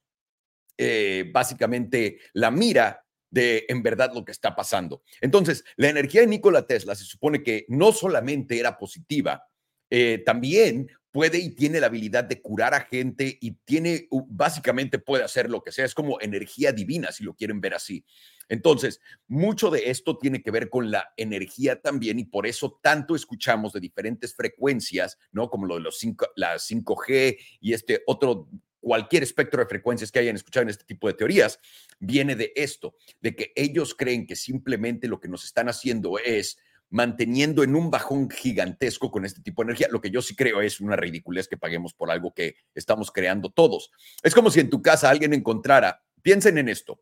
eh, 0.84 1.30
básicamente 1.32 2.18
la 2.34 2.50
mira 2.50 3.06
de 3.30 3.66
en 3.70 3.84
verdad 3.84 4.12
lo 4.16 4.26
que 4.26 4.32
está 4.32 4.56
pasando. 4.56 5.04
Entonces, 5.22 5.64
la 5.76 5.90
energía 5.90 6.22
de 6.22 6.28
Nikola 6.28 6.66
Tesla 6.66 6.96
se 6.96 7.04
supone 7.04 7.44
que 7.44 7.66
no 7.70 7.92
solamente 7.92 8.60
era 8.60 8.80
positiva, 8.80 9.44
eh, 9.92 10.24
también 10.26 10.88
puede 11.12 11.38
y 11.38 11.52
tiene 11.52 11.80
la 11.80 11.86
habilidad 11.86 12.24
de 12.24 12.42
curar 12.42 12.74
a 12.74 12.82
gente 12.82 13.38
y 13.40 13.52
tiene, 13.64 14.08
básicamente 14.28 14.98
puede 14.98 15.24
hacer 15.24 15.52
lo 15.52 15.62
que 15.62 15.72
sea, 15.72 15.86
es 15.86 15.94
como 15.94 16.20
energía 16.20 16.72
divina, 16.72 17.12
si 17.12 17.24
lo 17.24 17.36
quieren 17.36 17.62
ver 17.62 17.76
así. 17.76 18.04
Entonces, 18.50 19.00
mucho 19.28 19.70
de 19.70 19.92
esto 19.92 20.18
tiene 20.18 20.42
que 20.42 20.50
ver 20.50 20.70
con 20.70 20.90
la 20.90 21.14
energía 21.16 21.80
también 21.80 22.18
y 22.18 22.26
por 22.26 22.48
eso 22.48 22.80
tanto 22.82 23.16
escuchamos 23.16 23.72
de 23.72 23.82
diferentes 23.82 24.34
frecuencias, 24.34 25.20
¿no? 25.32 25.48
Como 25.50 25.68
lo 25.68 25.76
de 25.76 25.82
los 25.82 26.00
5, 26.00 26.30
la 26.38 26.56
5G 26.56 27.38
y 27.60 27.74
este 27.74 28.02
otro 28.08 28.50
cualquier 28.82 29.24
espectro 29.24 29.62
de 29.62 29.70
frecuencias 29.70 30.12
que 30.12 30.20
hayan 30.20 30.36
escuchado 30.36 30.64
en 30.64 30.70
este 30.70 30.84
tipo 30.84 31.08
de 31.08 31.14
teorías, 31.14 31.60
viene 32.00 32.36
de 32.36 32.52
esto, 32.56 32.96
de 33.22 33.36
que 33.36 33.54
ellos 33.56 33.96
creen 33.96 34.28
que 34.28 34.36
simplemente 34.36 35.08
lo 35.08 35.20
que 35.20 35.30
nos 35.30 35.46
están 35.46 35.70
haciendo 35.70 36.18
es 36.20 36.58
manteniendo 36.90 37.64
en 37.64 37.76
un 37.76 37.90
bajón 37.90 38.30
gigantesco 38.30 39.10
con 39.10 39.24
este 39.24 39.42
tipo 39.42 39.62
de 39.62 39.68
energía. 39.68 39.88
Lo 39.90 40.02
que 40.02 40.10
yo 40.10 40.22
sí 40.22 40.36
creo 40.36 40.62
es 40.62 40.82
una 40.82 40.98
ridiculez 40.98 41.48
que 41.48 41.56
paguemos 41.56 41.94
por 41.94 42.12
algo 42.12 42.34
que 42.34 42.56
estamos 42.76 43.12
creando 43.12 43.50
todos. 43.50 43.92
Es 44.24 44.36
como 44.36 44.52
si 44.52 44.60
en 44.60 44.70
tu 44.70 44.82
casa 44.82 45.10
alguien 45.10 45.34
encontrara, 45.34 46.04
piensen 46.22 46.58
en 46.58 46.68
esto, 46.68 47.02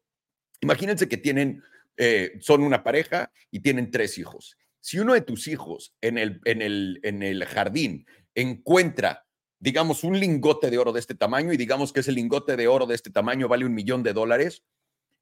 imagínense 0.62 1.10
que 1.10 1.18
tienen, 1.18 1.64
eh, 1.98 2.38
son 2.40 2.62
una 2.62 2.84
pareja 2.84 3.32
y 3.50 3.62
tienen 3.62 3.90
tres 3.90 4.18
hijos. 4.18 4.58
Si 4.80 5.00
uno 5.00 5.14
de 5.14 5.22
tus 5.22 5.48
hijos 5.48 5.96
en 6.02 6.18
el, 6.18 6.40
en 6.46 6.62
el, 6.62 7.00
en 7.04 7.24
el 7.24 7.44
jardín 7.46 8.06
encuentra 8.36 9.26
digamos, 9.60 10.04
un 10.04 10.20
lingote 10.20 10.70
de 10.70 10.78
oro 10.78 10.94
de 10.94 11.00
este 11.00 11.16
tamaño 11.16 11.52
y 11.54 11.58
digamos 11.58 11.92
que 11.92 12.00
ese 12.00 12.12
lingote 12.12 12.56
de 12.56 12.68
oro 12.68 12.86
de 12.86 12.96
este 12.96 13.10
tamaño 13.10 13.48
vale 13.48 13.66
un 13.66 13.74
millón 13.74 14.04
de 14.04 14.14
dólares, 14.14 14.64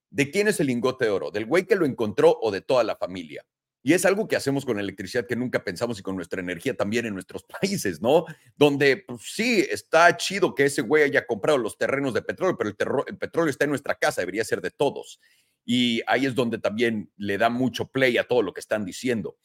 ¿de 0.09 0.29
quién 0.31 0.47
es 0.47 0.59
el 0.59 0.67
lingote 0.67 1.05
de 1.05 1.11
oro? 1.11 1.31
¿Del 1.31 1.45
güey 1.45 1.65
que 1.65 1.75
lo 1.75 1.85
encontró 1.85 2.37
o 2.41 2.51
de 2.51 2.61
toda 2.61 2.83
la 2.83 2.95
familia? 2.95 3.45
Y 3.83 3.93
es 3.93 4.05
algo 4.05 4.27
que 4.27 4.35
hacemos 4.35 4.65
con 4.65 4.79
electricidad 4.79 5.25
que 5.25 5.35
nunca 5.35 5.63
pensamos 5.63 5.97
y 5.99 6.03
con 6.03 6.15
nuestra 6.15 6.41
energía 6.41 6.75
también 6.75 7.05
en 7.05 7.13
nuestros 7.13 7.43
países, 7.61 8.01
¿no? 8.01 8.25
Donde 8.55 8.97
pues, 8.97 9.21
sí, 9.23 9.65
está 9.69 10.15
chido 10.17 10.53
que 10.53 10.65
ese 10.65 10.81
güey 10.81 11.03
haya 11.03 11.25
comprado 11.25 11.57
los 11.57 11.77
terrenos 11.77 12.13
de 12.13 12.21
petróleo, 12.21 12.57
pero 12.57 12.69
el, 12.69 12.75
el 13.07 13.17
petróleo 13.17 13.49
está 13.49 13.63
en 13.63 13.71
nuestra 13.71 13.95
casa, 13.95 14.21
debería 14.21 14.43
ser 14.43 14.61
de 14.61 14.71
todos. 14.71 15.19
Y 15.65 16.01
ahí 16.05 16.25
es 16.25 16.35
donde 16.35 16.59
también 16.59 17.11
le 17.17 17.37
da 17.37 17.49
mucho 17.49 17.89
play 17.89 18.17
a 18.17 18.25
todo 18.25 18.41
lo 18.41 18.53
que 18.53 18.59
están 18.59 18.85
diciendo. 18.85 19.37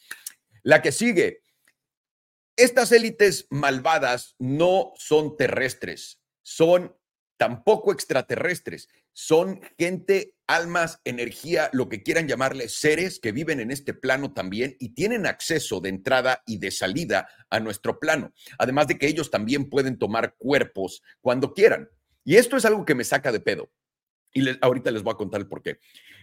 La 0.62 0.82
que 0.82 0.92
sigue, 0.92 1.42
estas 2.56 2.92
élites 2.92 3.46
malvadas 3.50 4.34
no 4.38 4.92
son 4.96 5.36
terrestres, 5.36 6.20
son 6.42 6.96
tampoco 7.36 7.92
extraterrestres, 7.92 8.88
son 9.12 9.60
gente, 9.78 10.36
almas, 10.46 11.00
energía, 11.04 11.70
lo 11.72 11.88
que 11.88 12.02
quieran 12.02 12.28
llamarle, 12.28 12.68
seres 12.68 13.18
que 13.18 13.32
viven 13.32 13.60
en 13.60 13.70
este 13.70 13.94
plano 13.94 14.32
también 14.32 14.76
y 14.78 14.94
tienen 14.94 15.26
acceso 15.26 15.80
de 15.80 15.88
entrada 15.88 16.42
y 16.46 16.58
de 16.58 16.70
salida 16.70 17.28
a 17.50 17.60
nuestro 17.60 17.98
plano. 17.98 18.32
Además 18.58 18.86
de 18.86 18.98
que 18.98 19.08
ellos 19.08 19.30
también 19.30 19.68
pueden 19.68 19.98
tomar 19.98 20.36
cuerpos 20.38 21.02
cuando 21.20 21.52
quieran. 21.52 21.88
Y 22.24 22.36
esto 22.36 22.56
es 22.56 22.64
algo 22.64 22.84
que 22.84 22.94
me 22.94 23.04
saca 23.04 23.32
de 23.32 23.40
pedo. 23.40 23.70
Y 24.32 24.42
ahorita 24.60 24.90
les 24.90 25.02
voy 25.02 25.12
a 25.12 25.16
contar 25.16 25.40
el 25.40 25.46
por 25.46 25.62
qué. 25.62 25.78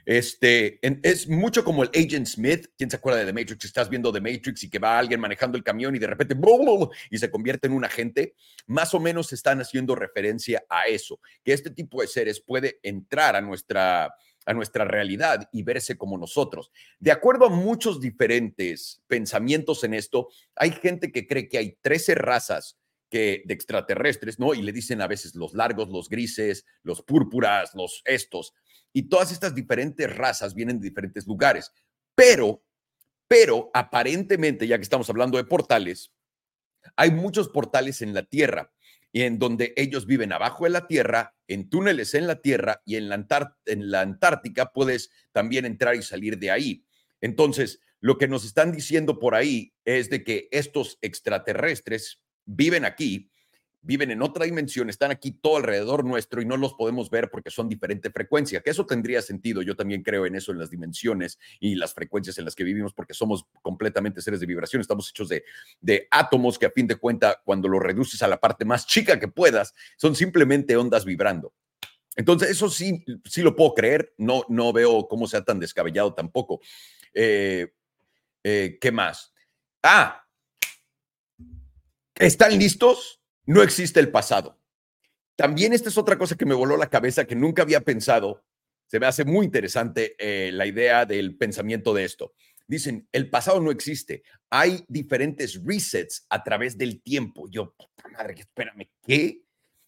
Este, 0.06 0.80
es 1.04 1.28
mucho 1.28 1.64
como 1.64 1.84
el 1.84 1.90
Agent 1.90 2.26
Smith. 2.26 2.68
¿Quién 2.78 2.90
se 2.90 2.96
acuerda 2.96 3.20
de 3.20 3.26
The 3.26 3.34
Matrix? 3.34 3.66
Estás 3.66 3.90
viendo 3.90 4.12
The 4.12 4.22
Matrix 4.22 4.64
y 4.64 4.70
que 4.70 4.80
va 4.80 4.98
alguien 4.98 5.20
manejando 5.20 5.58
el 5.58 5.64
camión 5.64 5.96
y 5.96 6.00
de 6.00 6.08
repente 6.08 6.36
y 7.12 7.18
se 7.20 7.30
convierte 7.30 7.68
en 7.68 7.74
un 7.74 7.86
agente. 7.86 8.34
Más 8.66 8.94
o 8.94 9.00
menos 9.00 9.32
están 9.34 9.62
haciendo 9.62 9.96
referencia 9.96 10.64
a 10.70 10.88
eso, 10.88 11.20
que 11.44 11.54
este 11.54 11.70
tipo 11.70 12.02
de 12.02 12.08
seres 12.08 12.42
puede 12.42 12.80
entrar 12.82 13.36
a 13.36 13.42
nuestra, 13.42 14.16
a 14.46 14.54
nuestra 14.54 14.84
realidad 14.84 15.48
y 15.52 15.62
verse 15.62 15.96
como 15.96 16.18
nosotros. 16.18 16.72
De 17.00 17.12
acuerdo 17.12 17.46
a 17.46 17.50
muchos 17.50 18.02
diferentes 18.02 19.04
pensamientos 19.06 19.84
en 19.84 19.94
esto, 19.94 20.30
hay 20.56 20.72
gente 20.72 21.12
que 21.12 21.28
cree 21.28 21.48
que 21.48 21.60
hay 21.60 21.78
13 21.82 22.16
razas 22.16 22.79
que 23.10 23.44
de 23.46 23.54
extraterrestres, 23.54 24.40
¿no? 24.40 24.54
Y 24.54 24.62
le 24.62 24.72
dicen 24.72 25.02
a 25.02 25.08
veces 25.08 25.36
los 25.36 25.54
largos, 25.54 25.90
los 25.90 26.10
grises, 26.10 26.66
los 26.84 27.02
púrpuras, 27.02 27.72
los 27.76 28.02
estos. 28.06 28.54
Y 28.94 29.04
todas 29.10 29.32
estas 29.32 29.56
diferentes 29.56 30.16
razas 30.16 30.54
vienen 30.54 30.80
de 30.80 30.90
diferentes 30.90 31.28
lugares. 31.28 31.72
Pero, 32.16 32.64
pero 33.28 33.70
aparentemente, 33.74 34.68
ya 34.68 34.78
que 34.78 34.84
estamos 34.84 35.10
hablando 35.10 35.38
de 35.38 35.44
portales, 35.44 36.12
hay 36.96 37.12
muchos 37.12 37.50
portales 37.50 38.02
en 38.02 38.14
la 38.14 38.24
Tierra 38.24 38.72
y 39.12 39.24
en 39.24 39.40
donde 39.40 39.74
ellos 39.76 40.06
viven 40.06 40.32
abajo 40.32 40.66
de 40.66 40.70
la 40.70 40.88
Tierra, 40.88 41.36
en 41.48 41.70
túneles 41.70 42.14
en 42.14 42.28
la 42.28 42.42
Tierra 42.42 42.82
y 42.86 42.96
en 42.96 43.10
la, 43.10 43.26
en 43.66 43.92
la 43.92 44.02
Antártica 44.02 44.72
puedes 44.72 45.10
también 45.32 45.66
entrar 45.66 45.96
y 45.96 46.04
salir 46.04 46.38
de 46.38 46.52
ahí. 46.52 46.86
Entonces, 47.22 47.82
lo 48.02 48.18
que 48.18 48.28
nos 48.28 48.46
están 48.46 48.72
diciendo 48.72 49.20
por 49.20 49.36
ahí 49.36 49.74
es 49.84 50.10
de 50.10 50.24
que 50.24 50.48
estos 50.52 50.98
extraterrestres 51.02 52.22
viven 52.50 52.86
aquí 52.86 53.30
viven 53.82 54.12
en 54.12 54.22
otra 54.22 54.46
dimensión, 54.46 54.90
están 54.90 55.12
aquí 55.12 55.32
todo 55.32 55.58
alrededor 55.58 56.04
nuestro 56.04 56.42
y 56.42 56.46
no 56.46 56.58
los 56.58 56.74
podemos 56.74 57.10
ver 57.10 57.30
porque 57.30 57.50
son 57.50 57.70
diferente 57.70 58.12
frecuencia, 58.12 58.62
que 58.62 58.72
eso 58.72 58.86
tendría 58.86 59.22
sentido. 59.22 59.62
Yo 59.62 59.76
también 59.76 60.04
creo 60.04 60.26
en 60.26 60.36
eso, 60.36 60.52
en 60.52 60.60
las 60.60 60.70
dimensiones 60.70 61.40
y 61.60 61.76
las 61.76 61.94
frecuencias 61.94 62.38
en 62.38 62.46
las 62.46 62.56
que 62.56 62.64
vivimos, 62.64 62.94
porque 62.94 63.14
somos 63.14 63.46
completamente 63.62 64.22
seres 64.22 64.40
de 64.40 64.46
vibración, 64.46 64.82
estamos 64.82 65.10
hechos 65.10 65.30
de, 65.30 65.44
de 65.80 66.08
átomos 66.12 66.60
que 66.60 66.66
a 66.66 66.72
fin 66.72 66.88
de 66.88 66.96
cuenta, 66.96 67.42
cuando 67.44 67.70
lo 67.70 67.80
reduces 67.80 68.22
a 68.22 68.28
la 68.28 68.40
parte 68.40 68.66
más 68.66 68.86
chica 68.86 69.20
que 69.20 69.28
puedas, 69.28 69.74
son 69.98 70.16
simplemente 70.16 70.76
ondas 70.76 71.06
vibrando. 71.06 71.54
Entonces, 72.16 72.50
eso 72.50 72.70
sí, 72.70 73.06
sí 73.24 73.42
lo 73.42 73.56
puedo 73.56 73.74
creer, 73.74 74.14
no, 74.18 74.44
no 74.50 74.74
veo 74.74 75.08
cómo 75.08 75.26
sea 75.26 75.44
tan 75.44 75.60
descabellado 75.60 76.14
tampoco. 76.14 76.60
Eh, 77.14 77.72
eh, 78.44 78.78
¿Qué 78.82 78.92
más? 78.92 79.34
Ah, 79.82 80.26
¿están 82.20 82.58
listos? 82.60 83.20
no 83.50 83.64
existe 83.64 84.00
el 84.00 84.12
pasado. 84.12 84.60
También 85.36 85.74
esta 85.74 85.90
es 85.90 85.98
otra 85.98 86.20
cosa 86.20 86.36
que 86.36 86.46
me 86.46 86.54
voló 86.54 86.78
la 86.78 86.90
cabeza 86.90 87.26
que 87.26 87.36
nunca 87.36 87.64
había 87.64 87.82
pensado. 87.82 88.46
Se 88.86 89.00
me 89.00 89.08
hace 89.08 89.26
muy 89.26 89.44
interesante 89.44 90.16
eh, 90.20 90.52
la 90.52 90.68
idea 90.68 91.08
del 91.08 91.36
pensamiento 91.36 91.92
de 91.96 92.04
esto. 92.06 92.36
Dicen, 92.68 93.08
el 93.12 93.28
pasado 93.32 93.60
no 93.60 93.72
existe. 93.72 94.22
Hay 94.52 94.86
diferentes 94.88 95.60
resets 95.66 96.28
a 96.30 96.44
través 96.44 96.78
del 96.78 97.02
tiempo. 97.02 97.48
Yo, 97.50 97.74
puta 97.74 98.08
madre, 98.10 98.36
espérame, 98.38 98.88
¿qué? 99.04 99.42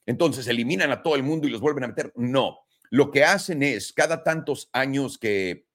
Entonces, 0.08 0.48
¿eliminan 0.48 0.92
a 0.92 1.04
todo 1.04 1.16
el 1.16 1.22
mundo 1.22 1.48
y 1.48 1.52
los 1.52 1.62
vuelven 1.62 1.84
a 1.84 1.90
meter? 1.90 2.12
No. 2.16 2.62
Lo 2.90 3.12
que 3.12 3.24
hacen 3.24 3.62
es, 3.62 3.94
cada 3.94 4.24
tantos 4.24 4.72
años 4.74 5.20
que, 5.20 5.68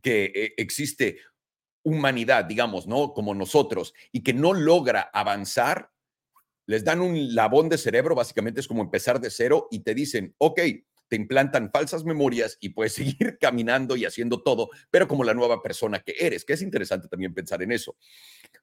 que 0.00 0.30
eh, 0.32 0.54
existe 0.56 1.18
humanidad, 1.82 2.44
digamos, 2.44 2.86
¿no? 2.86 3.12
Como 3.12 3.34
nosotros, 3.34 3.92
y 4.12 4.22
que 4.22 4.32
no 4.32 4.54
logra 4.54 5.10
avanzar, 5.12 5.90
les 6.66 6.84
dan 6.84 7.00
un 7.00 7.34
labón 7.34 7.68
de 7.68 7.78
cerebro, 7.78 8.14
básicamente 8.14 8.60
es 8.60 8.68
como 8.68 8.82
empezar 8.82 9.20
de 9.20 9.30
cero 9.30 9.68
y 9.70 9.80
te 9.80 9.94
dicen, 9.94 10.34
ok, 10.38 10.60
te 11.08 11.16
implantan 11.16 11.70
falsas 11.70 12.04
memorias 12.04 12.56
y 12.60 12.70
puedes 12.70 12.92
seguir 12.94 13.38
caminando 13.38 13.96
y 13.96 14.04
haciendo 14.04 14.42
todo, 14.42 14.70
pero 14.90 15.08
como 15.08 15.24
la 15.24 15.34
nueva 15.34 15.62
persona 15.62 16.00
que 16.00 16.14
eres, 16.18 16.44
que 16.44 16.54
es 16.54 16.62
interesante 16.62 17.08
también 17.08 17.34
pensar 17.34 17.62
en 17.62 17.72
eso. 17.72 17.96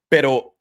Pero 0.09 0.57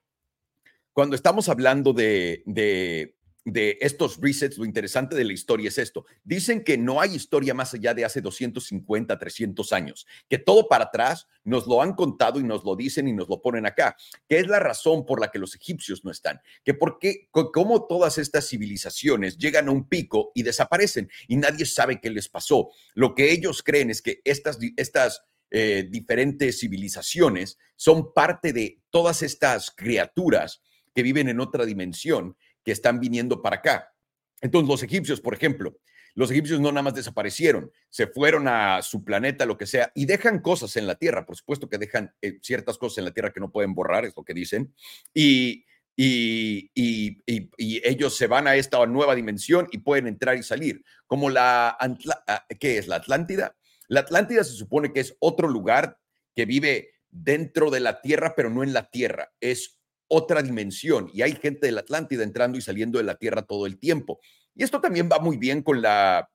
cuando 0.92 1.16
estamos 1.16 1.48
hablando 1.48 1.92
de, 1.92 2.42
de 2.46 3.16
de 3.44 3.78
estos 3.80 4.18
resets, 4.20 4.58
lo 4.58 4.64
interesante 4.64 5.16
de 5.16 5.24
la 5.24 5.32
historia 5.32 5.68
es 5.68 5.78
esto. 5.78 6.04
Dicen 6.24 6.62
que 6.62 6.76
no 6.76 7.00
hay 7.00 7.14
historia 7.14 7.54
más 7.54 7.72
allá 7.74 7.94
de 7.94 8.04
hace 8.04 8.20
250, 8.20 9.18
300 9.18 9.72
años, 9.72 10.06
que 10.28 10.38
todo 10.38 10.68
para 10.68 10.84
atrás 10.84 11.26
nos 11.44 11.66
lo 11.66 11.80
han 11.82 11.94
contado 11.94 12.38
y 12.38 12.44
nos 12.44 12.64
lo 12.64 12.76
dicen 12.76 13.08
y 13.08 13.12
nos 13.12 13.28
lo 13.28 13.40
ponen 13.40 13.66
acá, 13.66 13.96
que 14.28 14.38
es 14.38 14.46
la 14.46 14.58
razón 14.58 15.06
por 15.06 15.20
la 15.20 15.30
que 15.30 15.38
los 15.38 15.54
egipcios 15.54 16.04
no 16.04 16.10
están, 16.10 16.40
que 16.64 16.74
porque 16.74 17.28
cómo 17.30 17.86
todas 17.86 18.18
estas 18.18 18.48
civilizaciones 18.48 19.38
llegan 19.38 19.68
a 19.68 19.72
un 19.72 19.88
pico 19.88 20.32
y 20.34 20.42
desaparecen 20.42 21.10
y 21.26 21.36
nadie 21.36 21.64
sabe 21.64 22.00
qué 22.00 22.10
les 22.10 22.28
pasó. 22.28 22.70
Lo 22.94 23.14
que 23.14 23.32
ellos 23.32 23.62
creen 23.62 23.90
es 23.90 24.02
que 24.02 24.20
estas, 24.24 24.58
estas 24.76 25.22
eh, 25.50 25.86
diferentes 25.88 26.60
civilizaciones 26.60 27.58
son 27.74 28.12
parte 28.12 28.52
de 28.52 28.80
todas 28.90 29.22
estas 29.22 29.70
criaturas 29.70 30.62
que 30.94 31.02
viven 31.02 31.28
en 31.28 31.40
otra 31.40 31.64
dimensión 31.64 32.36
están 32.72 33.00
viniendo 33.00 33.42
para 33.42 33.56
acá. 33.56 33.92
Entonces, 34.40 34.68
los 34.68 34.82
egipcios, 34.82 35.20
por 35.20 35.34
ejemplo, 35.34 35.76
los 36.14 36.30
egipcios 36.30 36.60
no 36.60 36.72
nada 36.72 36.82
más 36.82 36.94
desaparecieron, 36.94 37.70
se 37.88 38.06
fueron 38.06 38.48
a 38.48 38.82
su 38.82 39.04
planeta, 39.04 39.46
lo 39.46 39.56
que 39.56 39.66
sea, 39.66 39.92
y 39.94 40.06
dejan 40.06 40.40
cosas 40.40 40.76
en 40.76 40.86
la 40.86 40.96
tierra. 40.96 41.24
Por 41.24 41.36
supuesto 41.36 41.68
que 41.68 41.78
dejan 41.78 42.12
eh, 42.20 42.38
ciertas 42.42 42.78
cosas 42.78 42.98
en 42.98 43.04
la 43.04 43.12
tierra 43.12 43.32
que 43.32 43.40
no 43.40 43.50
pueden 43.50 43.74
borrar, 43.74 44.04
es 44.04 44.14
lo 44.16 44.24
que 44.24 44.34
dicen. 44.34 44.74
Y, 45.14 45.64
y, 45.96 46.70
y, 46.74 47.88
ellos 47.88 48.16
se 48.16 48.26
van 48.26 48.48
a 48.48 48.56
esta 48.56 48.84
nueva 48.86 49.14
dimensión 49.14 49.68
y 49.70 49.78
pueden 49.78 50.06
entrar 50.06 50.36
y 50.36 50.42
salir. 50.42 50.82
Como 51.06 51.30
la, 51.30 51.76
ah, 51.78 52.46
¿qué 52.58 52.78
es? 52.78 52.88
La 52.88 52.96
Atlántida. 52.96 53.56
La 53.86 54.00
Atlántida 54.00 54.42
se 54.44 54.54
supone 54.54 54.92
que 54.92 55.00
es 55.00 55.16
otro 55.20 55.48
lugar 55.48 55.98
que 56.34 56.46
vive 56.46 56.90
dentro 57.10 57.70
de 57.70 57.80
la 57.80 58.00
tierra, 58.00 58.34
pero 58.34 58.50
no 58.50 58.62
en 58.62 58.72
la 58.72 58.90
tierra. 58.90 59.32
Es 59.40 59.79
otra 60.10 60.42
dimensión 60.42 61.08
y 61.14 61.22
hay 61.22 61.36
gente 61.36 61.66
de 61.66 61.72
la 61.72 61.80
Atlántida 61.80 62.24
entrando 62.24 62.58
y 62.58 62.60
saliendo 62.60 62.98
de 62.98 63.04
la 63.04 63.14
Tierra 63.14 63.42
todo 63.42 63.66
el 63.66 63.78
tiempo. 63.78 64.20
Y 64.54 64.64
esto 64.64 64.80
también 64.80 65.08
va 65.10 65.20
muy 65.20 65.36
bien 65.36 65.62
con 65.62 65.80
la, 65.80 66.28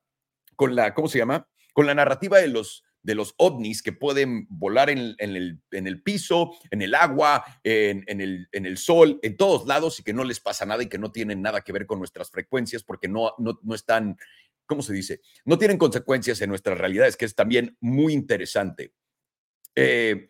con 0.56 0.76
la, 0.76 0.94
¿cómo 0.94 1.10
se 1.10 1.18
llama? 1.18 1.48
Con 1.74 1.86
la 1.86 1.94
narrativa 1.94 2.40
de 2.40 2.48
los, 2.48 2.86
de 3.04 3.16
los 3.16 3.36
ovnis 3.38 3.84
que 3.84 3.92
pueden 3.92 4.48
volar 4.50 4.90
en, 4.90 4.98
el, 5.20 5.62
en 5.72 5.88
el, 5.88 6.02
piso, 6.02 6.54
en 6.72 6.82
el 6.82 6.96
agua, 6.96 7.44
en, 7.64 8.04
el, 8.08 8.48
en, 8.54 8.66
el, 8.66 8.78
sol, 8.78 9.20
en 9.22 9.36
todos 9.36 9.68
lados 9.68 10.00
y 10.00 10.04
que 10.04 10.14
no 10.14 10.24
les 10.24 10.40
pasa 10.40 10.66
nada 10.66 10.82
y 10.82 10.88
que 10.88 10.98
no 10.98 11.12
tienen 11.12 11.42
nada 11.42 11.60
que 11.60 11.74
ver 11.74 11.86
con 11.86 12.00
nuestras 12.00 12.32
frecuencias 12.32 12.82
porque 12.82 13.10
no, 13.10 13.34
no, 13.38 13.60
no 13.62 13.76
están, 13.76 14.18
¿cómo 14.66 14.82
se 14.82 14.94
dice? 14.94 15.20
No 15.44 15.58
tienen 15.58 15.78
consecuencias 15.78 16.42
en 16.42 16.50
nuestras 16.50 16.78
realidades, 16.78 17.18
que 17.18 17.26
es 17.26 17.36
también 17.36 17.76
muy 17.82 18.14
interesante. 18.14 18.94
Eh, 19.76 20.30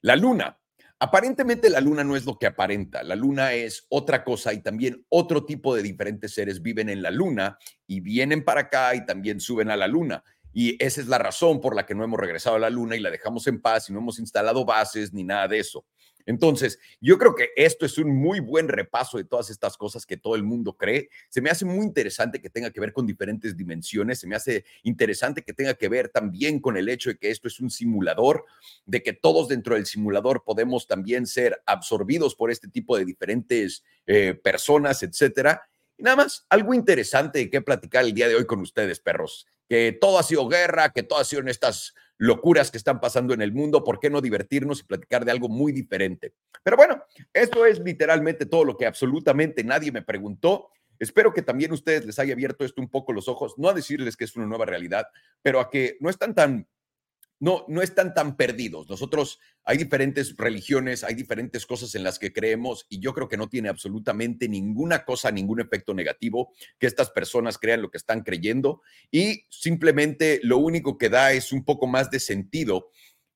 la 0.00 0.14
luna, 0.14 0.60
Aparentemente 1.00 1.68
la 1.70 1.80
luna 1.80 2.04
no 2.04 2.16
es 2.16 2.24
lo 2.24 2.38
que 2.38 2.46
aparenta, 2.46 3.02
la 3.02 3.16
luna 3.16 3.52
es 3.52 3.86
otra 3.88 4.22
cosa 4.24 4.52
y 4.52 4.62
también 4.62 5.04
otro 5.08 5.44
tipo 5.44 5.74
de 5.74 5.82
diferentes 5.82 6.32
seres 6.32 6.62
viven 6.62 6.88
en 6.88 7.02
la 7.02 7.10
luna 7.10 7.58
y 7.86 8.00
vienen 8.00 8.44
para 8.44 8.62
acá 8.62 8.94
y 8.94 9.04
también 9.04 9.40
suben 9.40 9.70
a 9.70 9.76
la 9.76 9.88
luna. 9.88 10.24
Y 10.52 10.82
esa 10.82 11.00
es 11.00 11.08
la 11.08 11.18
razón 11.18 11.60
por 11.60 11.74
la 11.74 11.84
que 11.84 11.96
no 11.96 12.04
hemos 12.04 12.20
regresado 12.20 12.56
a 12.56 12.60
la 12.60 12.70
luna 12.70 12.94
y 12.94 13.00
la 13.00 13.10
dejamos 13.10 13.46
en 13.48 13.60
paz 13.60 13.90
y 13.90 13.92
no 13.92 13.98
hemos 13.98 14.20
instalado 14.20 14.64
bases 14.64 15.12
ni 15.12 15.24
nada 15.24 15.48
de 15.48 15.58
eso. 15.58 15.84
Entonces, 16.26 16.78
yo 17.00 17.18
creo 17.18 17.34
que 17.34 17.50
esto 17.56 17.84
es 17.84 17.98
un 17.98 18.14
muy 18.14 18.40
buen 18.40 18.68
repaso 18.68 19.18
de 19.18 19.24
todas 19.24 19.50
estas 19.50 19.76
cosas 19.76 20.06
que 20.06 20.16
todo 20.16 20.34
el 20.36 20.42
mundo 20.42 20.76
cree. 20.76 21.08
Se 21.28 21.40
me 21.40 21.50
hace 21.50 21.64
muy 21.64 21.84
interesante 21.84 22.40
que 22.40 22.50
tenga 22.50 22.70
que 22.70 22.80
ver 22.80 22.92
con 22.92 23.06
diferentes 23.06 23.56
dimensiones, 23.56 24.20
se 24.20 24.26
me 24.26 24.36
hace 24.36 24.64
interesante 24.82 25.42
que 25.42 25.52
tenga 25.52 25.74
que 25.74 25.88
ver 25.88 26.08
también 26.08 26.60
con 26.60 26.76
el 26.76 26.88
hecho 26.88 27.10
de 27.10 27.18
que 27.18 27.30
esto 27.30 27.48
es 27.48 27.60
un 27.60 27.70
simulador, 27.70 28.44
de 28.86 29.02
que 29.02 29.12
todos 29.12 29.48
dentro 29.48 29.74
del 29.74 29.86
simulador 29.86 30.44
podemos 30.44 30.86
también 30.86 31.26
ser 31.26 31.62
absorbidos 31.66 32.34
por 32.34 32.50
este 32.50 32.68
tipo 32.68 32.96
de 32.96 33.04
diferentes 33.04 33.84
eh, 34.06 34.34
personas, 34.34 35.02
etcétera. 35.02 35.62
Y 35.96 36.02
nada 36.02 36.16
más, 36.16 36.46
algo 36.48 36.74
interesante 36.74 37.50
qué 37.50 37.60
platicar 37.60 38.04
el 38.04 38.14
día 38.14 38.28
de 38.28 38.36
hoy 38.36 38.46
con 38.46 38.60
ustedes, 38.60 39.00
perros. 39.00 39.46
que 39.68 39.96
todo 39.98 40.18
ha 40.18 40.22
sido 40.22 40.48
guerra, 40.48 40.90
que 40.90 41.02
todo 41.02 41.18
ha 41.18 41.24
sido 41.24 41.42
en 41.42 41.48
estas 41.48 41.94
locuras 42.18 42.70
que 42.70 42.78
están 42.78 43.00
pasando 43.00 43.34
en 43.34 43.42
el 43.42 43.52
mundo, 43.52 43.84
¿por 43.84 43.98
qué 43.98 44.10
no 44.10 44.20
divertirnos 44.20 44.80
y 44.80 44.84
platicar 44.84 45.24
de 45.24 45.30
algo 45.30 45.48
muy 45.48 45.72
diferente? 45.72 46.34
Pero 46.62 46.76
bueno, 46.76 47.02
esto 47.32 47.66
es 47.66 47.80
literalmente 47.80 48.46
todo 48.46 48.64
lo 48.64 48.76
que 48.76 48.86
absolutamente 48.86 49.64
nadie 49.64 49.92
me 49.92 50.02
preguntó. 50.02 50.68
Espero 50.98 51.32
que 51.32 51.42
también 51.42 51.72
ustedes 51.72 52.04
les 52.04 52.18
haya 52.18 52.34
abierto 52.34 52.64
esto 52.64 52.80
un 52.80 52.88
poco 52.88 53.12
los 53.12 53.28
ojos, 53.28 53.54
no 53.58 53.68
a 53.68 53.74
decirles 53.74 54.16
que 54.16 54.24
es 54.24 54.36
una 54.36 54.46
nueva 54.46 54.64
realidad, 54.64 55.06
pero 55.42 55.60
a 55.60 55.68
que 55.68 55.96
no 56.00 56.08
están 56.08 56.34
tan 56.34 56.68
no, 57.44 57.66
no 57.68 57.82
están 57.82 58.14
tan 58.14 58.38
perdidos. 58.38 58.88
Nosotros 58.88 59.38
hay 59.64 59.76
diferentes 59.76 60.34
religiones, 60.34 61.04
hay 61.04 61.14
diferentes 61.14 61.66
cosas 61.66 61.94
en 61.94 62.02
las 62.02 62.18
que 62.18 62.32
creemos 62.32 62.86
y 62.88 63.00
yo 63.00 63.12
creo 63.12 63.28
que 63.28 63.36
no 63.36 63.50
tiene 63.50 63.68
absolutamente 63.68 64.48
ninguna 64.48 65.04
cosa, 65.04 65.30
ningún 65.30 65.60
efecto 65.60 65.92
negativo 65.92 66.54
que 66.78 66.86
estas 66.86 67.10
personas 67.10 67.58
crean 67.58 67.82
lo 67.82 67.90
que 67.90 67.98
están 67.98 68.22
creyendo 68.22 68.80
y 69.10 69.44
simplemente 69.50 70.40
lo 70.42 70.56
único 70.56 70.96
que 70.96 71.10
da 71.10 71.32
es 71.32 71.52
un 71.52 71.66
poco 71.66 71.86
más 71.86 72.10
de 72.10 72.18
sentido 72.18 72.88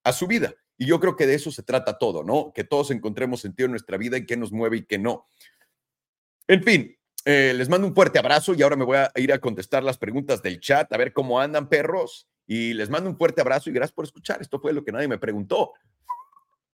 a 0.04 0.14
su 0.14 0.26
vida. 0.26 0.54
Y 0.78 0.86
yo 0.86 1.00
creo 1.00 1.14
que 1.14 1.26
de 1.26 1.34
eso 1.34 1.52
se 1.52 1.62
trata 1.62 1.98
todo, 1.98 2.24
¿no? 2.24 2.52
Que 2.54 2.64
todos 2.64 2.90
encontremos 2.90 3.42
sentido 3.42 3.66
en 3.66 3.72
nuestra 3.72 3.98
vida 3.98 4.16
y 4.16 4.24
qué 4.24 4.38
nos 4.38 4.52
mueve 4.52 4.78
y 4.78 4.86
qué 4.86 4.98
no. 4.98 5.26
En 6.46 6.62
fin, 6.62 6.96
eh, 7.26 7.52
les 7.54 7.68
mando 7.68 7.86
un 7.86 7.94
fuerte 7.94 8.18
abrazo 8.18 8.54
y 8.54 8.62
ahora 8.62 8.76
me 8.76 8.86
voy 8.86 8.96
a 8.96 9.12
ir 9.16 9.34
a 9.34 9.38
contestar 9.38 9.82
las 9.82 9.98
preguntas 9.98 10.40
del 10.40 10.60
chat, 10.60 10.90
a 10.94 10.96
ver 10.96 11.12
cómo 11.12 11.38
andan, 11.38 11.68
perros. 11.68 12.26
Y 12.48 12.72
les 12.72 12.88
mando 12.88 13.10
un 13.10 13.16
fuerte 13.16 13.42
abrazo 13.42 13.68
y 13.68 13.74
gracias 13.74 13.94
por 13.94 14.06
escuchar. 14.06 14.40
Esto 14.40 14.58
fue 14.58 14.72
lo 14.72 14.82
que 14.82 14.90
nadie 14.90 15.06
me 15.06 15.18
preguntó. 15.18 15.74